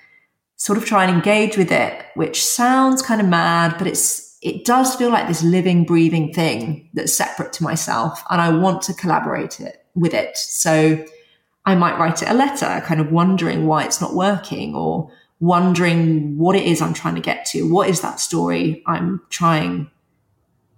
[0.55, 4.65] sort of try and engage with it, which sounds kind of mad, but it's it
[4.65, 8.23] does feel like this living, breathing thing that's separate to myself.
[8.31, 10.39] And I want to collaborate it with it.
[10.39, 11.05] So
[11.67, 16.37] I might write it a letter, kind of wondering why it's not working or wondering
[16.37, 17.73] what it is I'm trying to get to.
[17.73, 19.91] What is that story I'm trying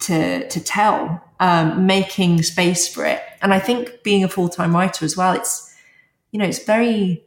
[0.01, 1.23] to, to tell?
[1.41, 3.23] Um, making space for it.
[3.41, 5.75] And I think being a full-time writer as well, it's,
[6.31, 7.25] you know, it's very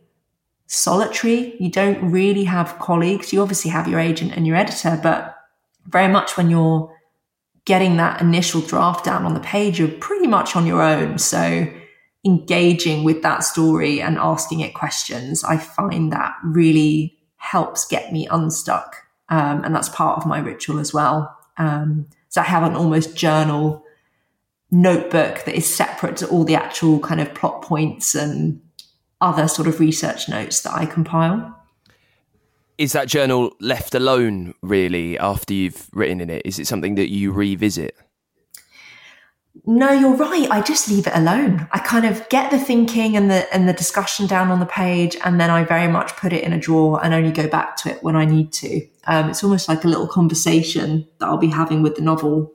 [0.67, 1.55] solitary.
[1.59, 3.33] You don't really have colleagues.
[3.33, 5.35] You obviously have your agent and your editor, but
[5.87, 6.95] very much when you're
[7.65, 11.17] getting that initial draft down on the page, you're pretty much on your own.
[11.17, 11.67] So
[12.25, 17.12] engaging with that story and asking it questions, I find that really
[17.43, 18.95] helps get me unstuck.
[19.29, 21.37] Um, and that's part of my ritual as well.
[21.57, 23.83] Um, so I have an almost journal
[24.71, 28.59] notebook that is separate to all the actual kind of plot points and
[29.21, 31.55] other sort of research notes that I compile
[32.77, 36.41] is that journal left alone really after you've written in it?
[36.45, 37.95] Is it something that you revisit?
[39.65, 40.49] No, you're right.
[40.49, 41.67] I just leave it alone.
[41.71, 45.15] I kind of get the thinking and the and the discussion down on the page,
[45.23, 47.91] and then I very much put it in a drawer and only go back to
[47.91, 48.81] it when I need to.
[49.05, 52.53] Um, it's almost like a little conversation that I'll be having with the novel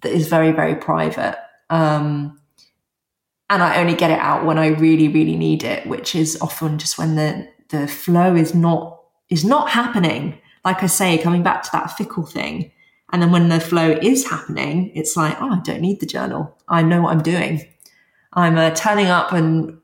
[0.00, 1.36] that is very very private.
[1.68, 2.40] Um,
[3.50, 6.78] and I only get it out when I really really need it, which is often
[6.78, 10.38] just when the the flow is not is not happening.
[10.64, 12.72] Like I say, coming back to that fickle thing.
[13.10, 16.56] And then when the flow is happening, it's like, oh, I don't need the journal.
[16.68, 17.66] I know what I'm doing.
[18.34, 19.78] I'm uh, turning up and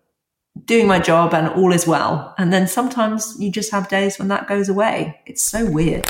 [0.65, 2.35] doing my job and all is well.
[2.39, 5.21] And then sometimes you just have days when that goes away.
[5.27, 6.05] It's so weird.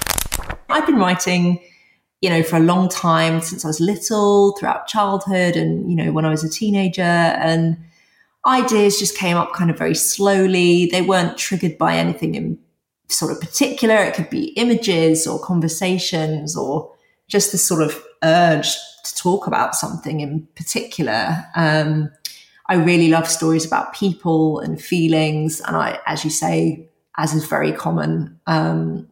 [0.68, 1.62] I've been writing,
[2.20, 6.12] you know, for a long time since I was little, throughout childhood and, you know,
[6.12, 7.02] when I was a teenager.
[7.02, 7.78] And
[8.46, 10.86] ideas just came up kind of very slowly.
[10.86, 12.58] They weren't triggered by anything in
[13.08, 13.96] sort of particular.
[13.96, 16.93] It could be images or conversations or
[17.34, 21.44] just this sort of urge to talk about something in particular.
[21.56, 22.12] Um,
[22.68, 25.60] I really love stories about people and feelings.
[25.60, 29.08] And I, as you say, as is very common um,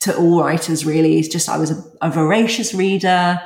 [0.00, 3.40] to all writers, really, is just I was a, a voracious reader.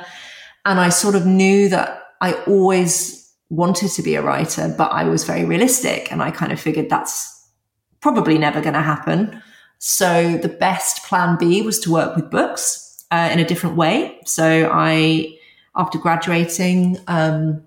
[0.65, 5.05] And I sort of knew that I always wanted to be a writer, but I
[5.05, 6.11] was very realistic.
[6.11, 7.33] And I kind of figured that's
[8.01, 9.41] probably never going to happen.
[9.77, 14.19] So the best plan B was to work with books uh, in a different way.
[14.25, 15.37] So I,
[15.75, 17.63] after graduating, um,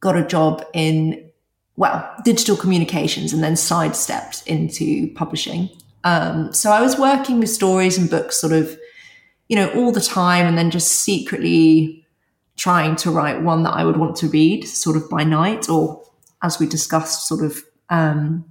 [0.00, 1.30] got a job in,
[1.76, 5.70] well, digital communications and then sidestepped into publishing.
[6.04, 8.78] Um, so I was working with stories and books sort of,
[9.48, 12.04] you know, all the time and then just secretly
[12.56, 16.02] trying to write one that I would want to read sort of by night or
[16.42, 18.44] as we discussed, sort of um,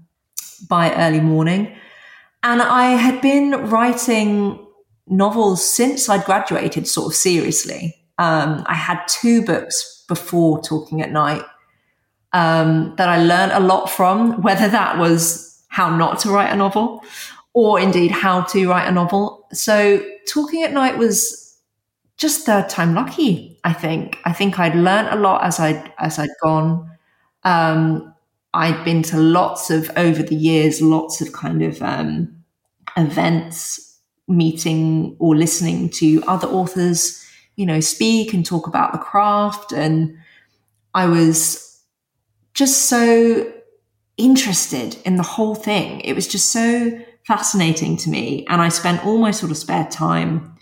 [0.68, 1.76] by early morning.
[2.44, 4.65] And I had been writing
[5.08, 7.96] novels since I'd graduated, sort of seriously.
[8.18, 11.44] Um, I had two books before Talking at Night
[12.34, 16.56] um, that I learned a lot from, whether that was how not to write a
[16.56, 17.04] novel
[17.54, 19.48] or indeed how to write a novel.
[19.52, 21.58] So Talking at Night was
[22.18, 24.18] just third time lucky, I think.
[24.26, 26.90] I think I'd learned a lot as I'd, as I'd gone.
[27.44, 28.14] Um,
[28.54, 32.44] I'd been to lots of, over the years, lots of kind of um,
[32.98, 33.95] events,
[34.28, 39.72] meeting or listening to other authors, you know, speak and talk about the craft.
[39.72, 40.18] And
[40.94, 41.82] I was
[42.54, 43.52] just so
[44.18, 46.02] interested in the whole thing.
[46.02, 48.46] It was just so fascinating to me.
[48.50, 50.56] And I spent all my sort of spare time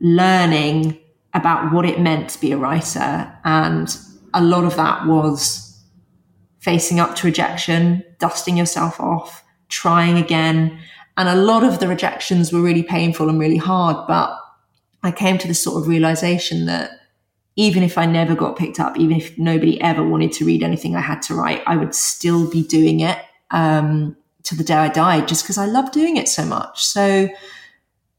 [0.00, 0.98] learning
[1.34, 3.32] about what it meant to be a writer.
[3.44, 3.94] And
[4.34, 5.82] a lot of that was
[6.60, 10.78] facing up to rejection, dusting yourself off, trying again.
[11.16, 14.06] And a lot of the rejections were really painful and really hard.
[14.06, 14.38] But
[15.02, 16.90] I came to this sort of realization that
[17.56, 20.96] even if I never got picked up, even if nobody ever wanted to read anything
[20.96, 23.18] I had to write, I would still be doing it
[23.50, 26.84] um, to the day I died just because I love doing it so much.
[26.84, 27.28] So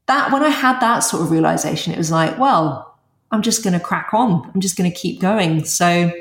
[0.06, 2.96] that when I had that sort of realization, it was like, well,
[3.30, 4.50] I'm just going to crack on.
[4.54, 5.64] I'm just going to keep going.
[5.64, 6.12] So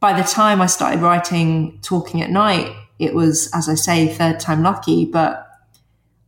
[0.00, 4.40] by the time I started writing Talking at Night, it was, as I say, third
[4.40, 5.04] time lucky.
[5.04, 5.46] But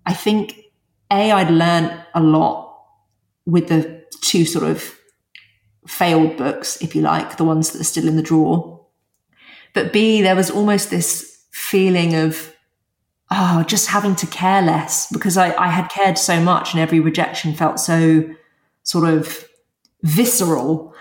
[0.07, 0.65] I think
[1.11, 2.77] A, I'd learned a lot
[3.47, 4.99] with the two sort of
[5.87, 8.87] failed books, if you like, the ones that are still in the drawer.
[9.75, 12.55] But B, there was almost this feeling of,
[13.31, 17.01] oh, just having to care less because I, I had cared so much and every
[17.01, 18.31] rejection felt so
[18.83, 19.49] sort of
[20.03, 20.95] visceral.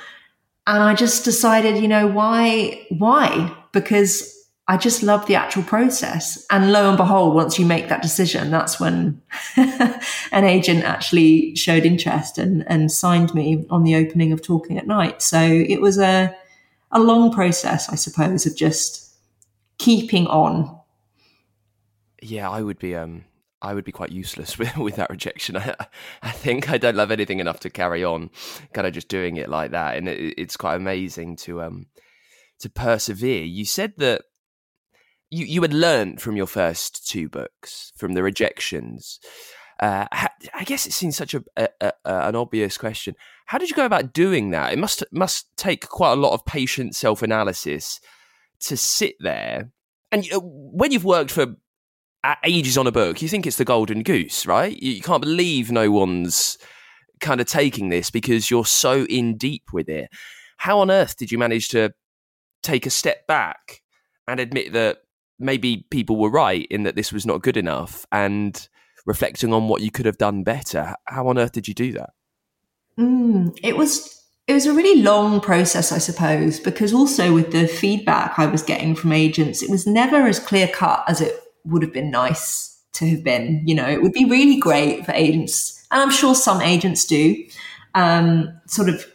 [0.68, 3.56] And I just decided, you know, why, why?
[3.72, 4.41] Because
[4.72, 6.46] I just love the actual process.
[6.50, 9.22] And lo and behold, once you make that decision, that's when
[9.58, 14.88] an agent actually showed interest and, and signed me on the opening of Talking at
[14.88, 15.22] Night.
[15.22, 16.34] So it was a,
[16.90, 19.14] a long process, I suppose, of just
[19.78, 20.80] keeping on.
[22.22, 23.26] Yeah, I would be um
[23.62, 25.58] I would be quite useless with, with that rejection.
[25.58, 25.76] I,
[26.22, 28.30] I think I don't love anything enough to carry on,
[28.72, 31.88] kind of just doing it like that, and it, it's quite amazing to um
[32.60, 33.44] to persevere.
[33.44, 34.22] You said that
[35.32, 39.20] you you had learned from your first two books from the rejections.
[39.80, 43.16] Uh, I guess it seems such a, a, a, an obvious question.
[43.48, 44.74] How did you go about doing that?
[44.74, 48.00] It must must take quite a lot of patient self analysis
[48.62, 49.72] to sit there.
[50.12, 51.56] And when you've worked for
[52.44, 54.78] ages on a book, you think it's the golden goose, right?
[54.78, 56.58] You can't believe no one's
[57.22, 60.10] kind of taking this because you're so in deep with it.
[60.58, 61.94] How on earth did you manage to
[62.62, 63.82] take a step back
[64.28, 65.00] and admit that
[65.42, 68.68] maybe people were right in that this was not good enough and
[69.06, 70.96] reflecting on what you could have done better.
[71.06, 72.12] How on earth did you do that?
[73.00, 77.68] Mm, it was it was a really long process, I suppose, because also with the
[77.68, 81.84] feedback I was getting from agents, it was never as clear cut as it would
[81.84, 83.62] have been nice to have been.
[83.66, 87.44] You know, it would be really great for agents, and I'm sure some agents do,
[87.96, 89.06] um, sort of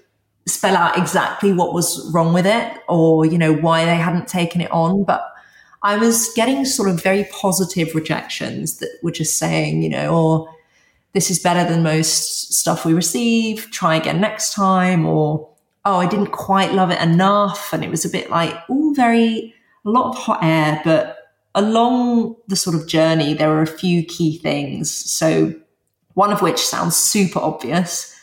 [0.47, 4.61] spell out exactly what was wrong with it or, you know, why they hadn't taken
[4.61, 5.05] it on.
[5.05, 5.27] But
[5.83, 10.49] I was getting sort of very positive rejections that were just saying, you know, or
[10.49, 10.55] oh,
[11.13, 15.49] this is better than most stuff we receive, try again next time, or
[15.85, 17.73] oh, I didn't quite love it enough.
[17.73, 20.81] And it was a bit like, all very, a lot of hot air.
[20.85, 21.17] But
[21.55, 24.91] along the sort of journey, there were a few key things.
[24.91, 25.55] So,
[26.15, 28.16] one of which sounds super obvious,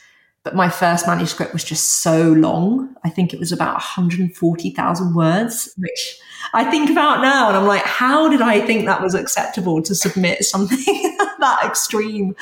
[0.43, 2.93] but my first manuscript was just so long.
[3.05, 6.19] I think it was about 140,000 words, which
[6.53, 9.95] I think about now and I'm like, how did I think that was acceptable to
[9.95, 10.77] submit something
[11.39, 12.35] that extreme?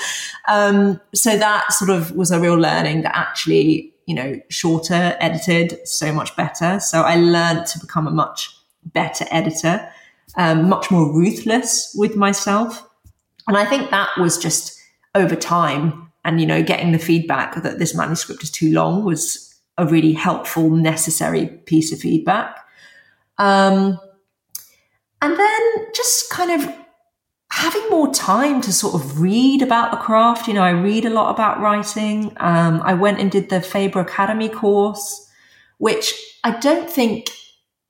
[0.47, 5.87] Um, so that sort of was a real learning that actually, you know, shorter edited
[5.87, 6.79] so much better.
[6.79, 8.49] So I learned to become a much
[8.83, 9.87] better editor,
[10.37, 12.87] um, much more ruthless with myself.
[13.47, 14.79] And I think that was just
[15.13, 19.59] over time and you know getting the feedback that this manuscript is too long was
[19.77, 22.57] a really helpful necessary piece of feedback.
[23.37, 23.99] Um,
[25.21, 25.61] and then
[25.93, 26.75] just kind of
[27.51, 30.47] having more time to sort of read about the craft.
[30.47, 32.33] You know i read a lot about writing.
[32.37, 35.27] Um, i went and did the faber academy course
[35.81, 37.31] which i don't think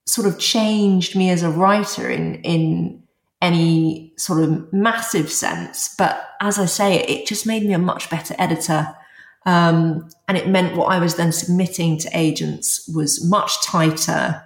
[0.06, 3.01] sort of changed me as a writer in in
[3.41, 5.95] any sort of massive sense.
[5.97, 8.95] But as I say, it just made me a much better editor.
[9.45, 14.43] Um, and it meant what I was then submitting to agents was much tighter.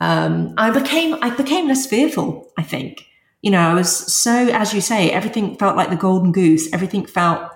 [0.00, 2.52] Um, I became I became less fearful.
[2.58, 3.06] I think
[3.40, 6.70] you know I was so as you say everything felt like the golden goose.
[6.72, 7.50] Everything felt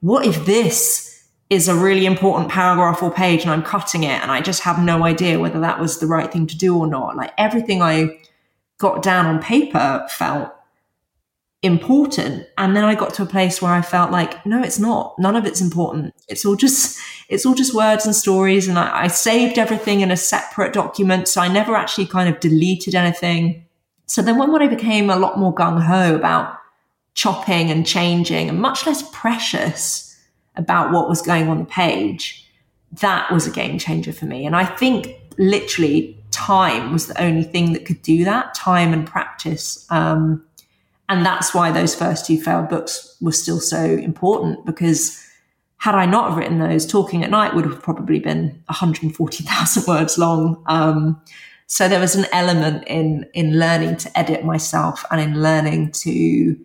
[0.00, 1.10] what if this
[1.50, 4.78] is a really important paragraph or page and I'm cutting it and I just have
[4.78, 7.16] no idea whether that was the right thing to do or not.
[7.16, 8.18] Like everything I
[8.78, 10.52] got down on paper felt
[11.62, 12.46] important.
[12.58, 15.18] And then i got to a place where i felt like no it's not.
[15.18, 16.14] None of it's important.
[16.28, 18.68] It's all just it's all just words and stories.
[18.68, 21.26] And I, I, saved everything in a separate document.
[21.26, 23.64] So i never actually kind of deleted anything.
[24.06, 26.58] So then when, when i became a lot more gung-ho about
[27.14, 30.18] chopping and changing and much less precious
[30.56, 32.44] about what was going on the page
[33.00, 34.44] that was a game changer for me.
[34.44, 39.06] And i think literally time was the only thing that could do that time and
[39.06, 39.86] practice.
[39.90, 40.44] Um,
[41.08, 45.22] and that's why those first two failed books were still so important because
[45.76, 50.62] had I not written those, Talking at Night would have probably been 140,000 words long.
[50.66, 51.20] Um,
[51.66, 56.58] so there was an element in in learning to edit myself and in learning to,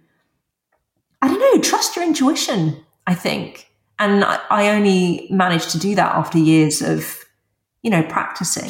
[1.22, 2.78] I don't know, trust your intuition.
[3.08, 7.26] I think, and I, I only managed to do that after years of,
[7.82, 8.70] you know, practicing.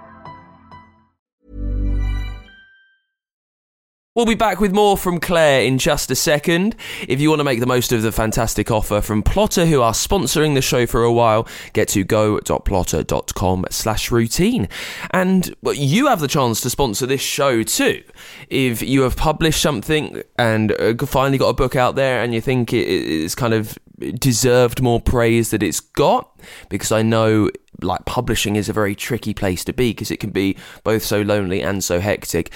[4.13, 6.75] We'll be back with more from Claire in just a second.
[7.07, 9.93] If you want to make the most of the fantastic offer from Plottr, who are
[9.93, 14.67] sponsoring the show for a while, get to go.plottr.com slash routine.
[15.11, 18.03] And you have the chance to sponsor this show too.
[18.49, 22.41] If you have published something and uh, finally got a book out there and you
[22.41, 23.79] think it is kind of
[24.19, 26.37] deserved more praise that it's got,
[26.67, 27.49] because I know
[27.81, 31.21] like publishing is a very tricky place to be because it can be both so
[31.21, 32.51] lonely and so hectic.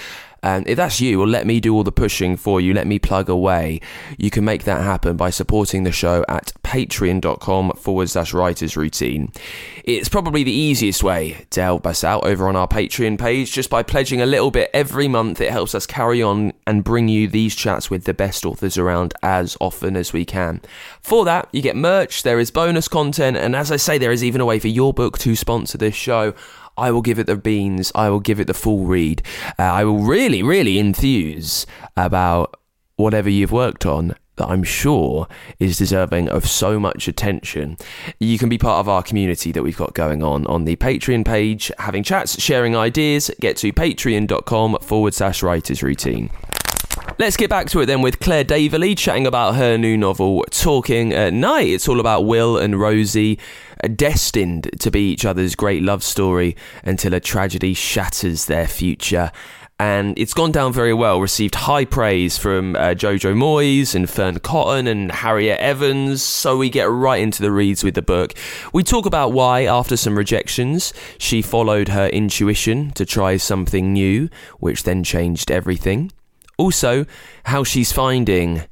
[0.46, 2.72] And if that's you, well, let me do all the pushing for you.
[2.72, 3.80] Let me plug away.
[4.16, 9.32] You can make that happen by supporting the show at patreon.com forward slash writers routine.
[9.82, 13.52] It's probably the easiest way to help us out over on our Patreon page.
[13.52, 17.08] Just by pledging a little bit every month, it helps us carry on and bring
[17.08, 20.60] you these chats with the best authors around as often as we can.
[21.00, 24.22] For that, you get merch, there is bonus content, and as I say, there is
[24.22, 26.34] even a way for your book to sponsor this show.
[26.76, 27.92] I will give it the beans.
[27.94, 29.22] I will give it the full read.
[29.58, 31.66] Uh, I will really, really enthuse
[31.96, 32.58] about
[32.96, 35.26] whatever you've worked on that I'm sure
[35.58, 37.76] is deserving of so much attention.
[38.20, 41.24] You can be part of our community that we've got going on on the Patreon
[41.24, 43.30] page, having chats, sharing ideas.
[43.40, 46.30] Get to patreon.com forward slash writers routine.
[47.18, 51.12] Let's get back to it then with Claire Daverley chatting about her new novel, Talking
[51.12, 51.68] at Night.
[51.68, 53.38] It's all about Will and Rosie,
[53.82, 59.32] uh, destined to be each other's great love story until a tragedy shatters their future.
[59.78, 64.38] And it's gone down very well, received high praise from uh, Jojo Moyes and Fearne
[64.40, 66.22] Cotton and Harriet Evans.
[66.22, 68.34] So we get right into the reads with the book.
[68.72, 74.28] We talk about why, after some rejections, she followed her intuition to try something new,
[74.60, 76.10] which then changed everything.
[76.58, 77.06] Also,
[77.44, 78.62] how she's finding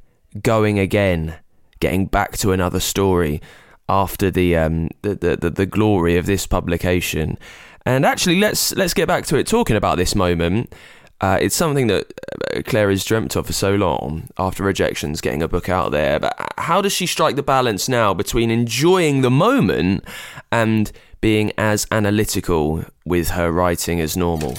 [0.41, 1.35] going again,
[1.79, 3.41] getting back to another story
[3.87, 7.37] after the um, the, the, the, the glory of this publication.
[7.85, 9.45] And actually, let's let's get back to it.
[9.45, 10.73] Talking about this moment,
[11.21, 12.11] uh, it's something that
[12.55, 16.19] uh, Claire has dreamt of for so long after rejections, getting a book out there.
[16.19, 20.03] But how does she strike the balance now between enjoying the moment
[20.51, 24.57] and being as analytical with her writing as normal?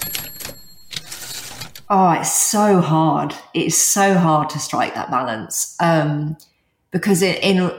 [1.89, 3.35] Oh, it's so hard.
[3.55, 5.77] It's so hard to strike that balance.
[5.81, 6.37] Um,
[6.91, 7.71] because in, in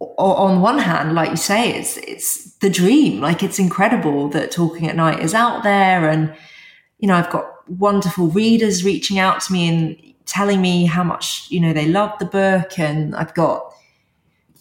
[0.00, 3.20] on one hand, like you say, it's it's the dream.
[3.20, 6.34] Like it's incredible that Talking at Night is out there, and
[6.98, 11.46] you know I've got wonderful readers reaching out to me and telling me how much
[11.50, 13.72] you know they love the book, and I've got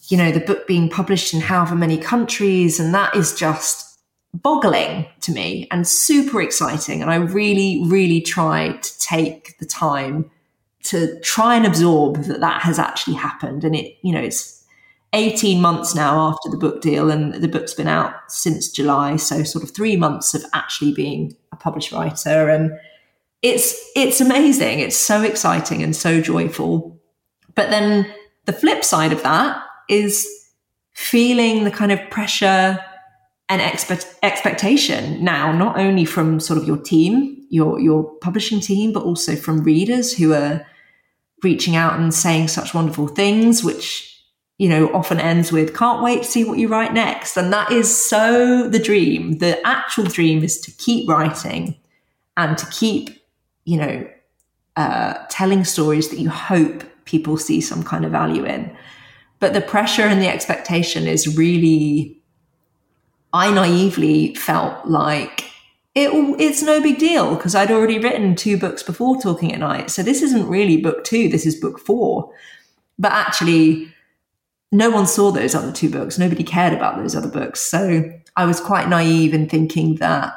[0.09, 3.88] you know the book being published in however many countries, and that is just
[4.33, 7.01] boggling to me and super exciting.
[7.01, 10.29] And I really, really try to take the time
[10.83, 13.63] to try and absorb that that has actually happened.
[13.63, 14.63] And it, you know, it's
[15.13, 19.15] 18 months now after the book deal, and the book's been out since July.
[19.15, 22.47] So, sort of three months of actually being a published writer.
[22.47, 22.71] And
[23.41, 24.79] it's, it's amazing.
[24.79, 26.99] It's so exciting and so joyful.
[27.55, 28.11] But then
[28.45, 30.27] the flip side of that is
[30.91, 32.79] feeling the kind of pressure
[33.49, 38.93] an expect, expectation now, not only from sort of your team, your your publishing team,
[38.93, 40.65] but also from readers who are
[41.43, 44.23] reaching out and saying such wonderful things, which
[44.59, 47.71] you know often ends with "can't wait to see what you write next," and that
[47.71, 49.39] is so the dream.
[49.39, 51.75] The actual dream is to keep writing
[52.37, 53.21] and to keep,
[53.65, 54.07] you know,
[54.75, 58.75] uh, telling stories that you hope people see some kind of value in.
[59.39, 62.18] But the pressure and the expectation is really
[63.33, 65.45] I naively felt like
[65.95, 66.09] it,
[66.39, 69.91] it's no big deal because I'd already written two books before Talking at Night.
[69.91, 72.33] So this isn't really book two, this is book four.
[72.97, 73.93] But actually,
[74.71, 76.17] no one saw those other two books.
[76.17, 77.59] Nobody cared about those other books.
[77.61, 80.33] So I was quite naive in thinking that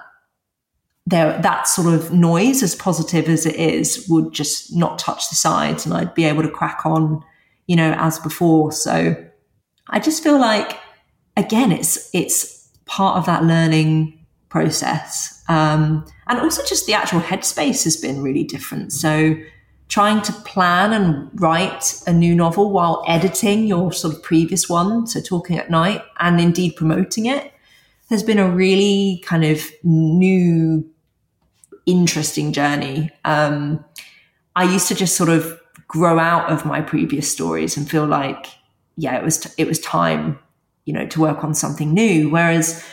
[1.06, 5.34] there, that sort of noise, as positive as it is, would just not touch the
[5.34, 7.22] sides and I'd be able to crack on,
[7.66, 8.72] you know, as before.
[8.72, 9.16] So
[9.88, 10.78] I just feel like,
[11.36, 12.51] again, it's, it's
[12.92, 14.18] part of that learning
[14.50, 15.42] process.
[15.48, 18.92] Um, and also just the actual headspace has been really different.
[18.92, 19.34] So
[19.88, 25.06] trying to plan and write a new novel while editing your sort of previous one,
[25.06, 27.50] so talking at night and indeed promoting it
[28.10, 30.86] has been a really kind of new,
[31.86, 33.10] interesting journey.
[33.24, 33.82] Um,
[34.54, 38.48] I used to just sort of grow out of my previous stories and feel like,
[38.96, 40.38] yeah, it was, t- it was time
[40.84, 42.30] you know, to work on something new.
[42.30, 42.84] Whereas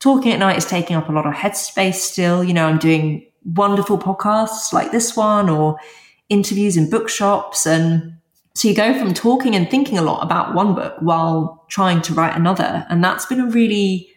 [0.00, 2.44] talking at night is taking up a lot of headspace still.
[2.44, 5.78] You know, I'm doing wonderful podcasts like this one or
[6.28, 7.66] interviews in bookshops.
[7.66, 8.14] And
[8.54, 12.14] so you go from talking and thinking a lot about one book while trying to
[12.14, 12.86] write another.
[12.88, 14.08] And that's been a really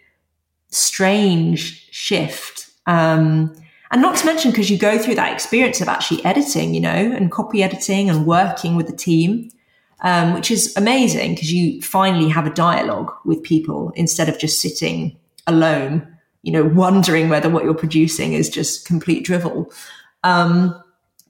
[0.70, 2.70] strange shift.
[2.86, 3.56] Um,
[3.92, 6.90] and not to mention because you go through that experience of actually editing, you know,
[6.90, 9.52] and copy editing and working with the team
[10.02, 14.62] um, which is amazing because you finally have a dialogue with people instead of just
[14.62, 16.08] sitting alone,
[16.42, 19.72] you know, wondering whether what you're producing is just complete drivel.
[20.24, 20.82] Um,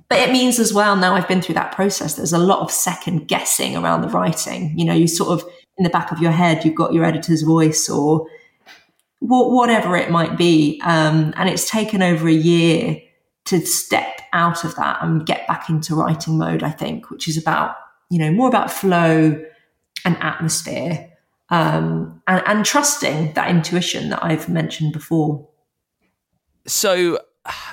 [0.09, 2.71] but it means as well, now I've been through that process, there's a lot of
[2.71, 4.77] second guessing around the writing.
[4.77, 7.43] You know, you sort of, in the back of your head, you've got your editor's
[7.43, 8.27] voice or
[9.19, 10.81] whatever it might be.
[10.83, 13.01] Um, and it's taken over a year
[13.45, 17.37] to step out of that and get back into writing mode, I think, which is
[17.37, 17.75] about
[18.11, 19.41] you know, more about flow
[20.03, 21.09] and atmosphere
[21.49, 25.47] um, and, and trusting that intuition that I've mentioned before.
[26.67, 27.19] So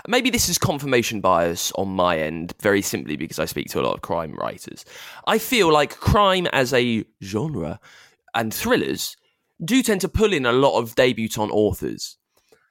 [0.07, 3.83] maybe this is confirmation bias on my end, very simply because I speak to a
[3.83, 4.85] lot of crime writers.
[5.27, 7.81] I feel like crime as a genre
[8.33, 9.17] and thrillers
[9.65, 12.17] do tend to pull in a lot of debutant authors.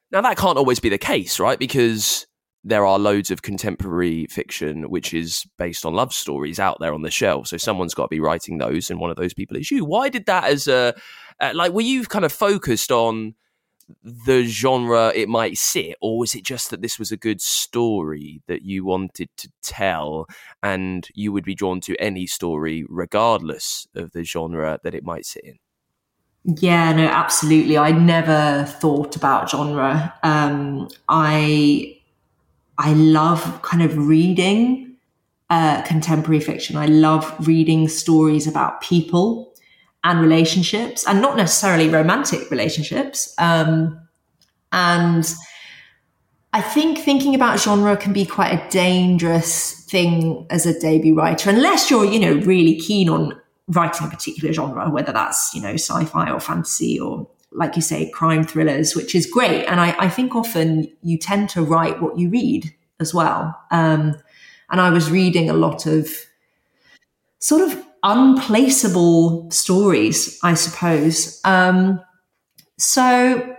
[0.09, 1.59] Now, that can't always be the case, right?
[1.59, 2.28] Because
[2.68, 7.01] there are loads of contemporary fiction which is based on love stories out there on
[7.01, 7.47] the shelf.
[7.47, 9.86] So someone's got to be writing those, and one of those people is you.
[9.86, 10.93] Why did that as a
[11.39, 11.72] uh, like?
[11.72, 13.36] Were you kind of focused on
[14.03, 18.41] the genre it might sit, or was it just that this was a good story
[18.47, 20.28] that you wanted to tell,
[20.61, 25.26] and you would be drawn to any story regardless of the genre that it might
[25.26, 25.57] sit in?
[26.43, 27.78] Yeah, no, absolutely.
[27.78, 30.13] I never thought about genre.
[30.24, 31.97] Um, I
[32.78, 34.95] I love kind of reading
[35.49, 36.75] uh, contemporary fiction.
[36.78, 39.53] I love reading stories about people
[40.03, 43.34] and relationships, and not necessarily romantic relationships.
[43.38, 43.99] Um,
[44.71, 45.34] and
[46.53, 51.49] I think thinking about genre can be quite a dangerous thing as a debut writer,
[51.49, 55.73] unless you're, you know, really keen on writing a particular genre, whether that's, you know,
[55.73, 59.66] sci-fi or fantasy or like you say, crime thrillers, which is great.
[59.66, 63.58] And I, I think often you tend to write what you read as well.
[63.72, 64.18] Um,
[64.70, 66.10] and I was reading a lot of
[67.39, 71.41] sort of unplaceable stories, I suppose.
[71.43, 72.02] Um,
[72.78, 73.56] so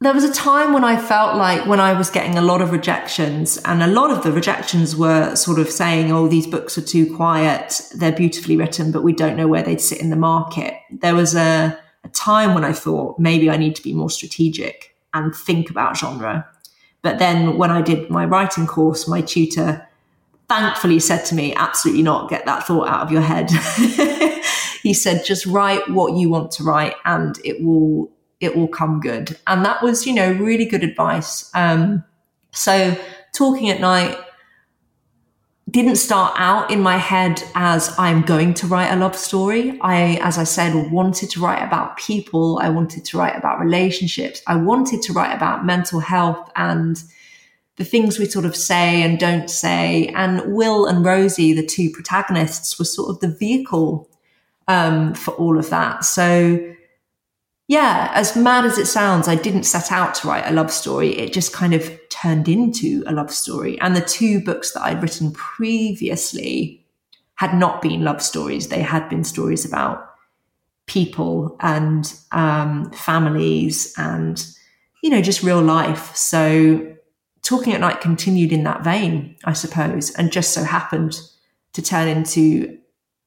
[0.00, 2.72] there was a time when I felt like when I was getting a lot of
[2.72, 6.82] rejections, and a lot of the rejections were sort of saying, oh, these books are
[6.82, 10.74] too quiet, they're beautifully written, but we don't know where they'd sit in the market.
[10.90, 11.81] There was a, a
[12.22, 16.46] time when I thought maybe I need to be more strategic and think about genre.
[17.02, 19.86] But then when I did my writing course, my tutor
[20.48, 23.50] thankfully said to me, absolutely not, get that thought out of your head.
[24.82, 28.10] he said, just write what you want to write and it will
[28.40, 29.38] it will come good.
[29.46, 31.48] And that was, you know, really good advice.
[31.54, 32.02] Um,
[32.50, 32.96] so
[33.32, 34.18] talking at night
[35.72, 39.78] didn't start out in my head as I'm going to write a love story.
[39.80, 42.58] I, as I said, wanted to write about people.
[42.62, 44.42] I wanted to write about relationships.
[44.46, 47.02] I wanted to write about mental health and
[47.76, 50.08] the things we sort of say and don't say.
[50.14, 54.10] And Will and Rosie, the two protagonists, were sort of the vehicle
[54.68, 56.04] um, for all of that.
[56.04, 56.74] So
[57.72, 61.18] yeah, as mad as it sounds, I didn't set out to write a love story.
[61.18, 63.80] It just kind of turned into a love story.
[63.80, 66.84] And the two books that I'd written previously
[67.36, 68.68] had not been love stories.
[68.68, 70.06] They had been stories about
[70.84, 74.46] people and um, families and,
[75.02, 76.14] you know, just real life.
[76.14, 76.94] So
[77.40, 81.18] Talking at Night continued in that vein, I suppose, and just so happened
[81.72, 82.78] to turn into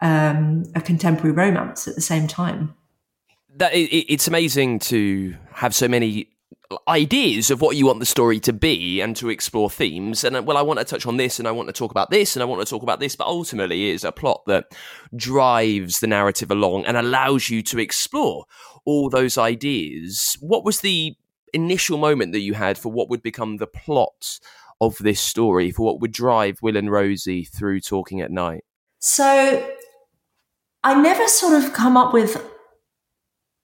[0.01, 2.75] um, a contemporary romance at the same time
[3.55, 6.29] that it, it's amazing to have so many
[6.87, 10.23] ideas of what you want the story to be and to explore themes.
[10.23, 12.09] And uh, well i want to touch on this and i want to talk about
[12.09, 14.75] this and i want to talk about this but ultimately it is a plot that
[15.15, 18.45] drives the narrative along and allows you to explore
[18.85, 20.37] all those ideas.
[20.39, 21.15] What was the
[21.53, 24.39] initial moment that you had for what would become the plot
[24.81, 28.63] of this story for what would drive will and rosie through talking at night?
[28.99, 29.71] So
[30.83, 32.43] i never sort of come up with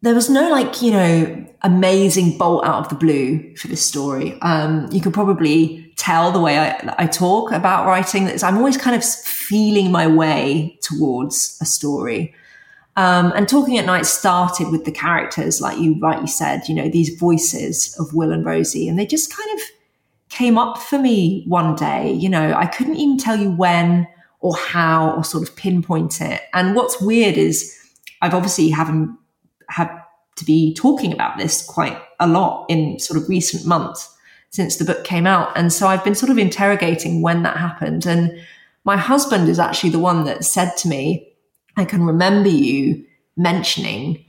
[0.02, 4.40] there was no like you know amazing bolt out of the blue for this story.
[4.42, 8.76] Um, you could probably tell the way I, I talk about writing that i'm always
[8.76, 12.34] kind of feeling my way towards a story.
[12.98, 16.90] Um, and talking at night started with the characters like you rightly said you know
[16.90, 19.62] these voices of will and rosie and they just kind of
[20.30, 22.12] came up for me one day.
[22.12, 24.08] You know i couldn't even tell you when
[24.40, 26.42] or how or sort of pinpoint it.
[26.54, 27.78] And what's weird is
[28.24, 29.18] i've obviously haven't
[29.72, 29.90] had
[30.38, 34.16] to be talking about this quite a lot in sort of recent months
[34.50, 35.52] since the book came out.
[35.56, 38.06] And so I've been sort of interrogating when that happened.
[38.06, 38.40] And
[38.84, 41.34] my husband is actually the one that said to me,
[41.78, 43.06] I can remember you
[43.38, 44.26] mentioning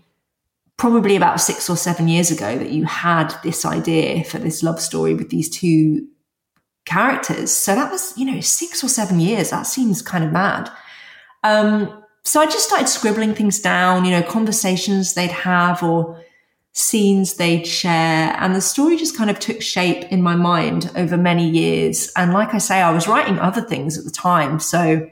[0.76, 4.80] probably about six or seven years ago that you had this idea for this love
[4.80, 6.06] story with these two
[6.84, 7.50] characters.
[7.50, 9.50] So that was, you know, six or seven years.
[9.50, 10.70] That seems kind of mad.
[11.44, 16.22] Um, so I just started scribbling things down, you know, conversations they'd have or
[16.72, 18.34] scenes they'd share.
[18.38, 22.10] And the story just kind of took shape in my mind over many years.
[22.16, 24.60] And like I say, I was writing other things at the time.
[24.60, 25.08] So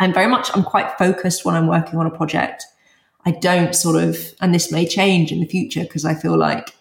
[0.00, 2.64] I'm very much, I'm quite focused when I'm working on a project.
[3.24, 6.74] I don't sort of, and this may change in the future because I feel like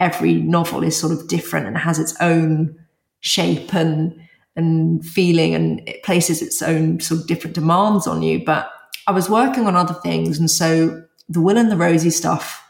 [0.00, 2.78] every novel is sort of different and has its own
[3.20, 4.20] shape and,
[4.54, 8.44] and feeling and it places its own sort of different demands on you.
[8.44, 8.70] But
[9.06, 10.38] I was working on other things.
[10.38, 12.62] And so the Will and the Rosie stuff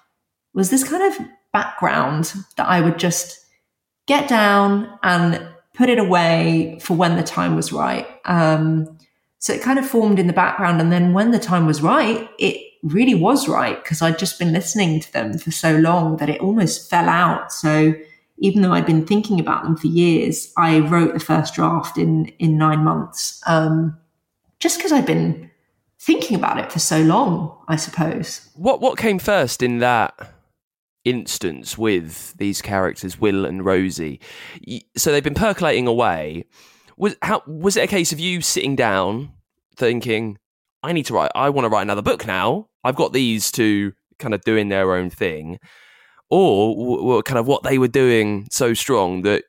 [0.53, 3.39] was this kind of background that I would just
[4.07, 8.07] get down and put it away for when the time was right.
[8.24, 8.99] Um,
[9.39, 10.80] so it kind of formed in the background.
[10.80, 14.53] And then when the time was right, it really was right because I'd just been
[14.53, 17.53] listening to them for so long that it almost fell out.
[17.53, 17.95] So
[18.39, 22.26] even though I'd been thinking about them for years, I wrote the first draft in
[22.39, 23.43] in nine months.
[23.47, 23.99] Um,
[24.61, 25.51] just because I'd been
[26.05, 28.50] thinking about it for so long, I suppose.
[28.55, 30.14] What what came first in that
[31.05, 34.20] instance with these characters, Will and Rosie?
[34.96, 36.44] So they've been percolating away.
[36.96, 39.32] Was how was it a case of you sitting down
[39.76, 40.38] thinking,
[40.82, 42.68] I need to write I want to write another book now.
[42.84, 45.59] I've got these two kind of doing their own thing.
[46.30, 49.44] Or kind of what they were doing so strong that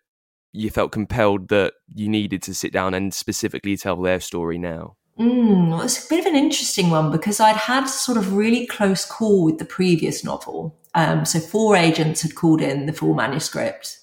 [0.51, 4.95] you felt compelled that you needed to sit down and specifically tell their story now?
[5.20, 8.68] Mm, well, it's a bit of an interesting one because I'd had sort of really
[8.68, 10.76] close call with the previous novel.
[10.93, 13.99] Um, so four agents had called in the full manuscript,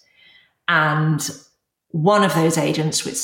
[0.68, 1.28] and
[1.88, 3.18] one of those agents, which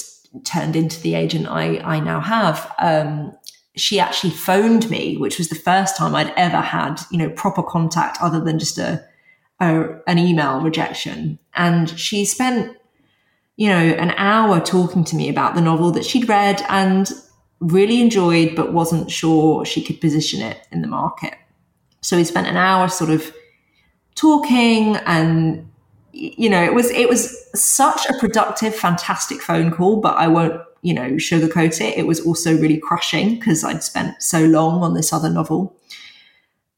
[0.44, 3.32] turned into the agent I, I now have, um,
[3.76, 7.62] she actually phoned me, which was the first time I'd ever had, you know, proper
[7.62, 9.02] contact other than just a,
[9.60, 11.38] a an email rejection.
[11.54, 12.76] And she spent,
[13.56, 17.10] you know, an hour talking to me about the novel that she'd read and
[17.60, 21.34] really enjoyed, but wasn't sure she could position it in the market.
[22.00, 23.32] So we spent an hour sort of
[24.14, 25.68] talking and
[26.12, 30.60] you know, it was it was such a productive, fantastic phone call, but I won't,
[30.82, 31.96] you know, sugarcoat it.
[31.96, 35.76] It was also really crushing because I'd spent so long on this other novel.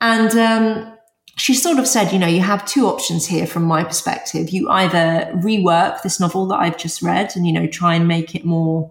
[0.00, 0.98] And um,
[1.36, 4.50] she sort of said, you know, you have two options here from my perspective.
[4.50, 8.34] You either rework this novel that I've just read and, you know, try and make
[8.34, 8.90] it more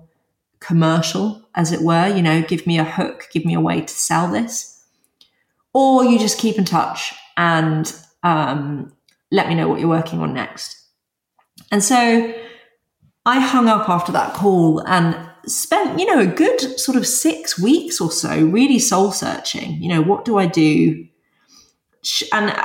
[0.60, 3.94] commercial, as it were, you know, give me a hook, give me a way to
[3.94, 4.84] sell this.
[5.74, 7.94] Or you just keep in touch and
[8.24, 8.94] um,
[9.32, 10.76] let me know what you're working on next.
[11.72, 12.34] And so
[13.26, 17.60] I hung up after that call and spent, you know, a good sort of six
[17.60, 19.82] weeks or so really soul searching.
[19.82, 21.06] You know, what do I do?
[22.34, 22.56] And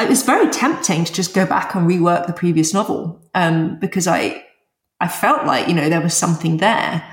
[0.00, 4.06] it was very tempting to just go back and rework the previous novel um, because
[4.06, 4.44] I
[5.02, 7.04] I felt like, you know, there was something there.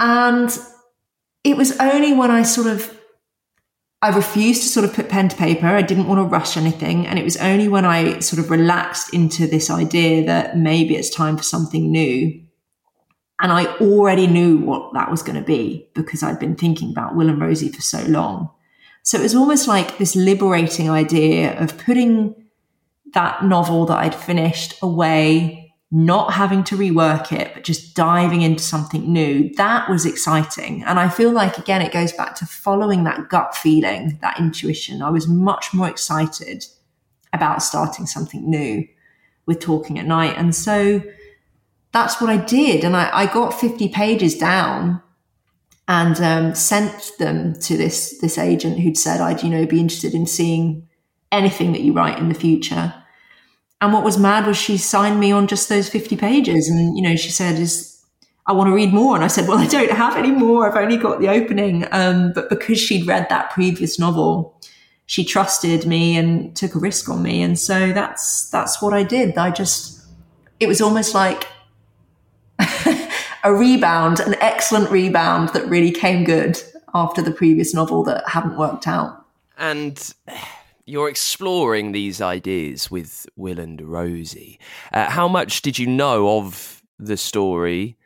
[0.00, 0.50] And
[1.44, 2.92] it was only when I sort of
[4.00, 5.66] I refused to sort of put pen to paper.
[5.66, 7.06] I didn't want to rush anything.
[7.06, 11.10] And it was only when I sort of relaxed into this idea that maybe it's
[11.10, 12.40] time for something new.
[13.40, 17.16] And I already knew what that was going to be because I'd been thinking about
[17.16, 18.50] Will and Rosie for so long.
[19.02, 22.34] So it was almost like this liberating idea of putting
[23.14, 28.62] that novel that I'd finished away not having to rework it, but just diving into
[28.62, 30.84] something new, that was exciting.
[30.84, 35.00] And I feel like, again, it goes back to following that gut feeling, that intuition.
[35.00, 36.66] I was much more excited
[37.32, 38.86] about starting something new
[39.46, 40.34] with Talking at Night.
[40.36, 41.02] And so
[41.92, 42.84] that's what I did.
[42.84, 45.02] And I, I got 50 pages down
[45.88, 50.12] and um, sent them to this, this agent who'd said, I'd, you know, be interested
[50.12, 50.86] in seeing
[51.32, 52.92] anything that you write in the future.
[53.80, 56.68] And what was mad was she signed me on just those 50 pages.
[56.68, 58.02] And, you know, she said, is,
[58.46, 59.14] I want to read more.
[59.14, 60.68] And I said, well, I don't have any more.
[60.68, 61.86] I've only got the opening.
[61.92, 64.58] Um, but because she'd read that previous novel,
[65.06, 67.40] she trusted me and took a risk on me.
[67.40, 69.38] And so that's, that's what I did.
[69.38, 70.04] I just,
[70.58, 71.46] it was almost like
[73.44, 76.60] a rebound, an excellent rebound that really came good
[76.94, 79.24] after the previous novel that hadn't worked out.
[79.56, 80.14] And
[80.88, 84.58] you're exploring these ideas with Will and Rosie.
[84.92, 87.96] Uh, how much did you know of the story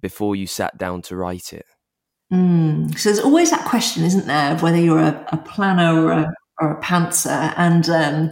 [0.00, 1.66] before you sat down to write it?
[2.32, 2.98] Mm.
[2.98, 6.34] So there's always that question, isn't there, of whether you're a, a planner or a,
[6.60, 7.54] or a pantser.
[7.56, 8.30] And um,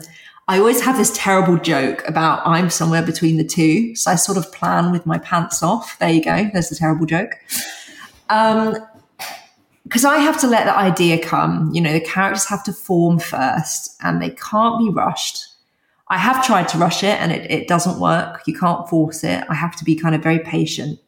[0.49, 3.95] I always have this terrible joke about I'm somewhere between the two.
[3.95, 5.97] So I sort of plan with my pants off.
[6.01, 6.51] There you go.
[6.53, 7.37] There's the terrible joke.
[8.29, 8.77] Um,
[9.91, 11.69] because I have to let the idea come.
[11.75, 15.49] You know, the characters have to form first and they can't be rushed.
[16.07, 18.43] I have tried to rush it and it, it doesn't work.
[18.47, 19.45] You can't force it.
[19.51, 21.01] I have to be kind of very patient.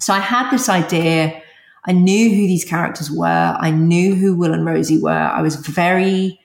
[0.00, 1.40] So I had this idea.
[1.84, 3.56] I knew who these characters were.
[3.60, 5.12] I knew who Will and Rosie were.
[5.12, 6.40] I was very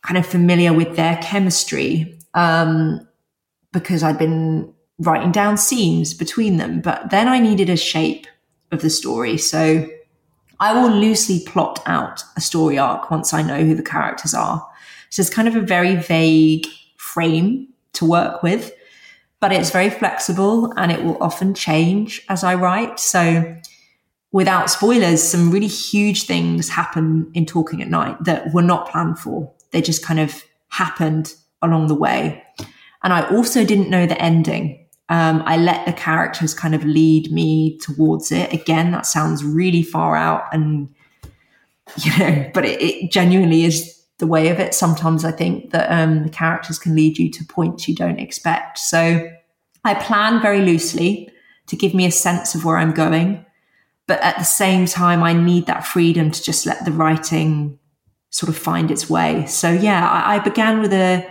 [0.00, 3.06] kind of familiar with their chemistry um,
[3.72, 6.80] because I'd been writing down scenes between them.
[6.80, 8.26] But then I needed a shape
[8.72, 9.36] of the story.
[9.36, 9.86] So
[10.60, 14.66] I will loosely plot out a story arc once I know who the characters are.
[15.08, 18.72] So it's kind of a very vague frame to work with,
[19.40, 23.00] but it's very flexible and it will often change as I write.
[23.00, 23.56] So
[24.32, 29.18] without spoilers, some really huge things happen in Talking at Night that were not planned
[29.18, 29.50] for.
[29.72, 32.44] They just kind of happened along the way.
[33.02, 34.79] And I also didn't know the ending.
[35.10, 38.52] Um, I let the characters kind of lead me towards it.
[38.52, 40.88] Again, that sounds really far out and,
[41.98, 44.72] you know, but it, it genuinely is the way of it.
[44.72, 48.78] Sometimes I think that um, the characters can lead you to points you don't expect.
[48.78, 49.28] So
[49.84, 51.28] I plan very loosely
[51.66, 53.44] to give me a sense of where I'm going.
[54.06, 57.78] But at the same time, I need that freedom to just let the writing
[58.30, 59.46] sort of find its way.
[59.46, 61.26] So yeah, I, I began with a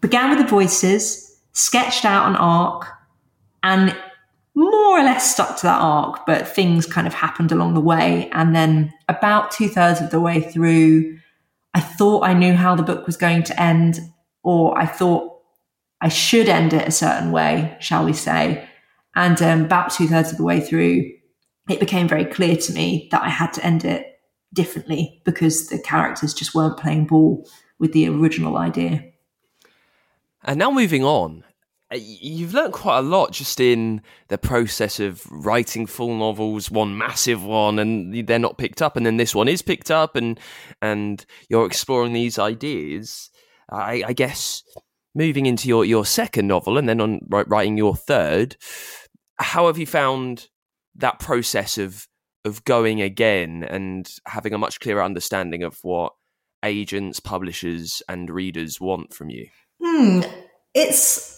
[0.00, 2.95] began with the voices, sketched out an arc,
[3.66, 3.96] and
[4.54, 8.30] more or less stuck to that arc, but things kind of happened along the way.
[8.30, 11.18] And then about two thirds of the way through,
[11.74, 13.98] I thought I knew how the book was going to end,
[14.44, 15.40] or I thought
[16.00, 18.68] I should end it a certain way, shall we say.
[19.16, 21.10] And um, about two thirds of the way through,
[21.68, 24.20] it became very clear to me that I had to end it
[24.52, 27.48] differently because the characters just weren't playing ball
[27.80, 29.04] with the original idea.
[30.44, 31.42] And now moving on,
[31.94, 37.44] you've learned quite a lot just in the process of writing full novels one massive
[37.44, 40.40] one and they're not picked up and then this one is picked up and
[40.82, 43.30] and you're exploring these ideas
[43.70, 44.62] i, I guess
[45.14, 48.56] moving into your, your second novel and then on writing your third
[49.38, 50.48] how have you found
[50.96, 52.08] that process of
[52.44, 56.12] of going again and having a much clearer understanding of what
[56.64, 59.46] agents publishers and readers want from you
[59.80, 60.20] hmm.
[60.74, 61.35] it's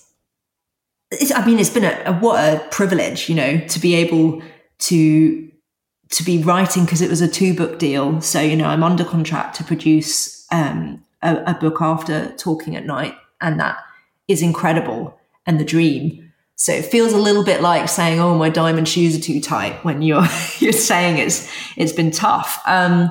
[1.34, 4.42] I mean, it's been a, a, what a privilege, you know, to be able
[4.80, 5.50] to
[6.10, 8.20] to be writing because it was a two book deal.
[8.20, 12.84] So you know, I'm under contract to produce um, a, a book after Talking at
[12.84, 13.78] Night, and that
[14.26, 16.32] is incredible and the dream.
[16.56, 19.82] So it feels a little bit like saying, "Oh, my diamond shoes are too tight,"
[19.84, 20.26] when you're
[20.58, 22.60] you're saying it's it's been tough.
[22.66, 23.10] Um,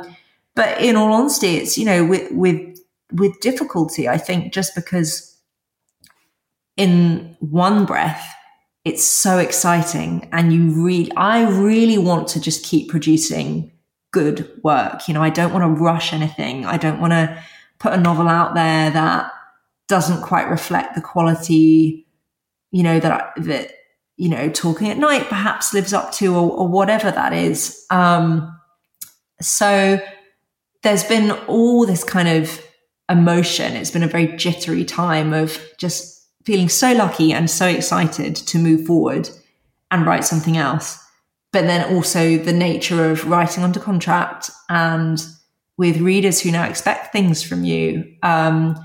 [0.54, 2.80] but in all honesty, it's you know with with
[3.12, 4.08] with difficulty.
[4.08, 5.37] I think just because
[6.78, 8.26] in one breath,
[8.86, 10.30] it's so exciting.
[10.32, 13.72] And you really, I really want to just keep producing
[14.12, 15.08] good work.
[15.08, 16.66] You know, I don't want to rush anything.
[16.66, 17.44] I don't want to
[17.80, 19.32] put a novel out there that
[19.88, 22.08] doesn't quite reflect the quality,
[22.72, 23.72] you know, that, that,
[24.16, 27.86] you know, talking at night perhaps lives up to or, or whatever that is.
[27.90, 28.58] Um,
[29.42, 30.00] so
[30.84, 32.62] there's been all this kind of
[33.10, 33.76] emotion.
[33.76, 36.17] It's been a very jittery time of just
[36.48, 39.30] feeling so lucky and so excited to move forward
[39.92, 40.98] and write something else.
[41.52, 45.20] But then also the nature of writing under contract and
[45.76, 48.80] with readers who now expect things from you, um,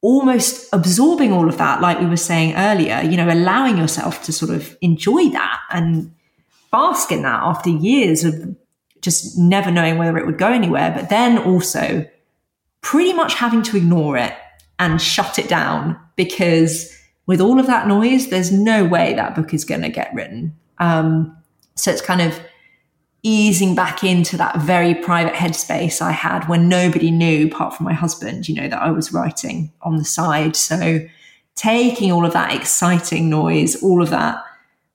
[0.00, 4.32] almost absorbing all of that, like we were saying earlier, you know, allowing yourself to
[4.32, 6.14] sort of enjoy that and
[6.70, 8.56] bask in that after years of
[9.02, 12.08] just never knowing whether it would go anywhere, but then also
[12.80, 14.34] pretty much having to ignore it
[14.78, 16.94] and shut it down because
[17.28, 20.56] with all of that noise, there's no way that book is going to get written.
[20.78, 21.36] Um,
[21.76, 22.40] so it's kind of
[23.22, 27.92] easing back into that very private headspace I had when nobody knew, apart from my
[27.92, 30.56] husband, you know, that I was writing on the side.
[30.56, 31.06] So
[31.54, 34.42] taking all of that exciting noise, all of that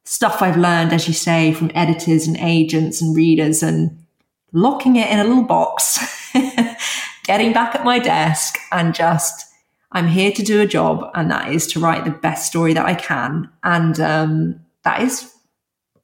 [0.03, 4.03] stuff I've learned, as you say, from editors and agents and readers and
[4.53, 6.31] locking it in a little box,
[7.25, 9.52] getting back at my desk and just,
[9.93, 12.85] I'm here to do a job and that is to write the best story that
[12.85, 13.49] I can.
[13.63, 15.31] And um, that is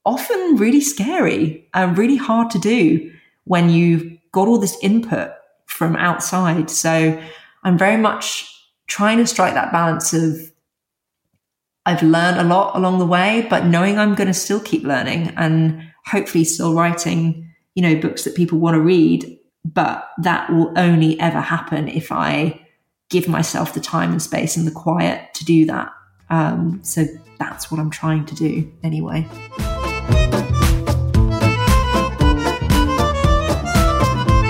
[0.06, 3.12] often really scary and really hard to do
[3.46, 5.32] when you've got all this input
[5.66, 6.70] from outside.
[6.70, 7.22] So
[7.64, 8.46] I'm very much
[8.88, 10.40] trying to strike that balance of
[11.86, 15.34] I've learned a lot along the way, but knowing I'm going to still keep learning
[15.38, 19.40] and hopefully still writing, you know, books that people want to read.
[19.66, 22.62] But that will only ever happen if I
[23.10, 25.92] give myself the time and space and the quiet to do that.
[26.30, 27.06] Um, so
[27.40, 29.28] that's what I'm trying to do anyway.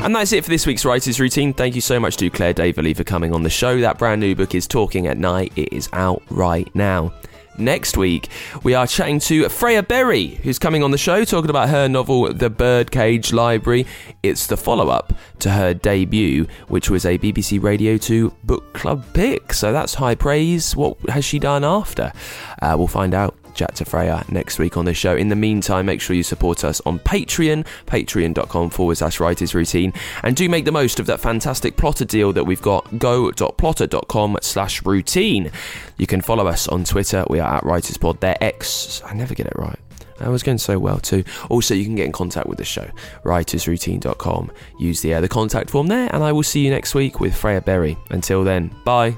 [0.02, 1.54] And that's it for this week's Writers Routine.
[1.54, 3.80] Thank you so much to Claire Daverley for coming on the show.
[3.80, 5.54] That brand new book is Talking at Night.
[5.56, 7.14] It is out right now.
[7.60, 8.30] Next week,
[8.64, 12.34] we are chatting to Freya Berry, who's coming on the show talking about her novel,
[12.34, 13.86] The Birdcage Library.
[14.24, 19.04] It's the follow up to her debut, which was a BBC Radio 2 book club
[19.14, 19.52] pick.
[19.52, 20.74] So that's high praise.
[20.74, 22.14] What has she done after?
[22.62, 25.16] Uh, we'll find out chat to Freya next week on the show.
[25.18, 29.92] In the meantime, make sure you support us on Patreon, patreon.com forward slash writers routine,
[30.24, 34.86] and do make the most of that fantastic Plottr deal that we've got go.plottr.com slash
[34.86, 35.52] routine.
[35.98, 37.26] You can follow us on Twitter.
[37.30, 38.22] We are at WritersPod.
[38.22, 39.02] They're X.
[39.06, 39.80] I never get it right.
[40.22, 41.26] I was going so well too.
[41.50, 42.90] Also, you can get in contact with the show,
[43.24, 44.52] writersroutine.com.
[44.80, 47.36] Use the, uh, the contact form there, and I will see you next week with
[47.36, 47.98] Freya Berry.
[48.10, 49.18] Until then, bye.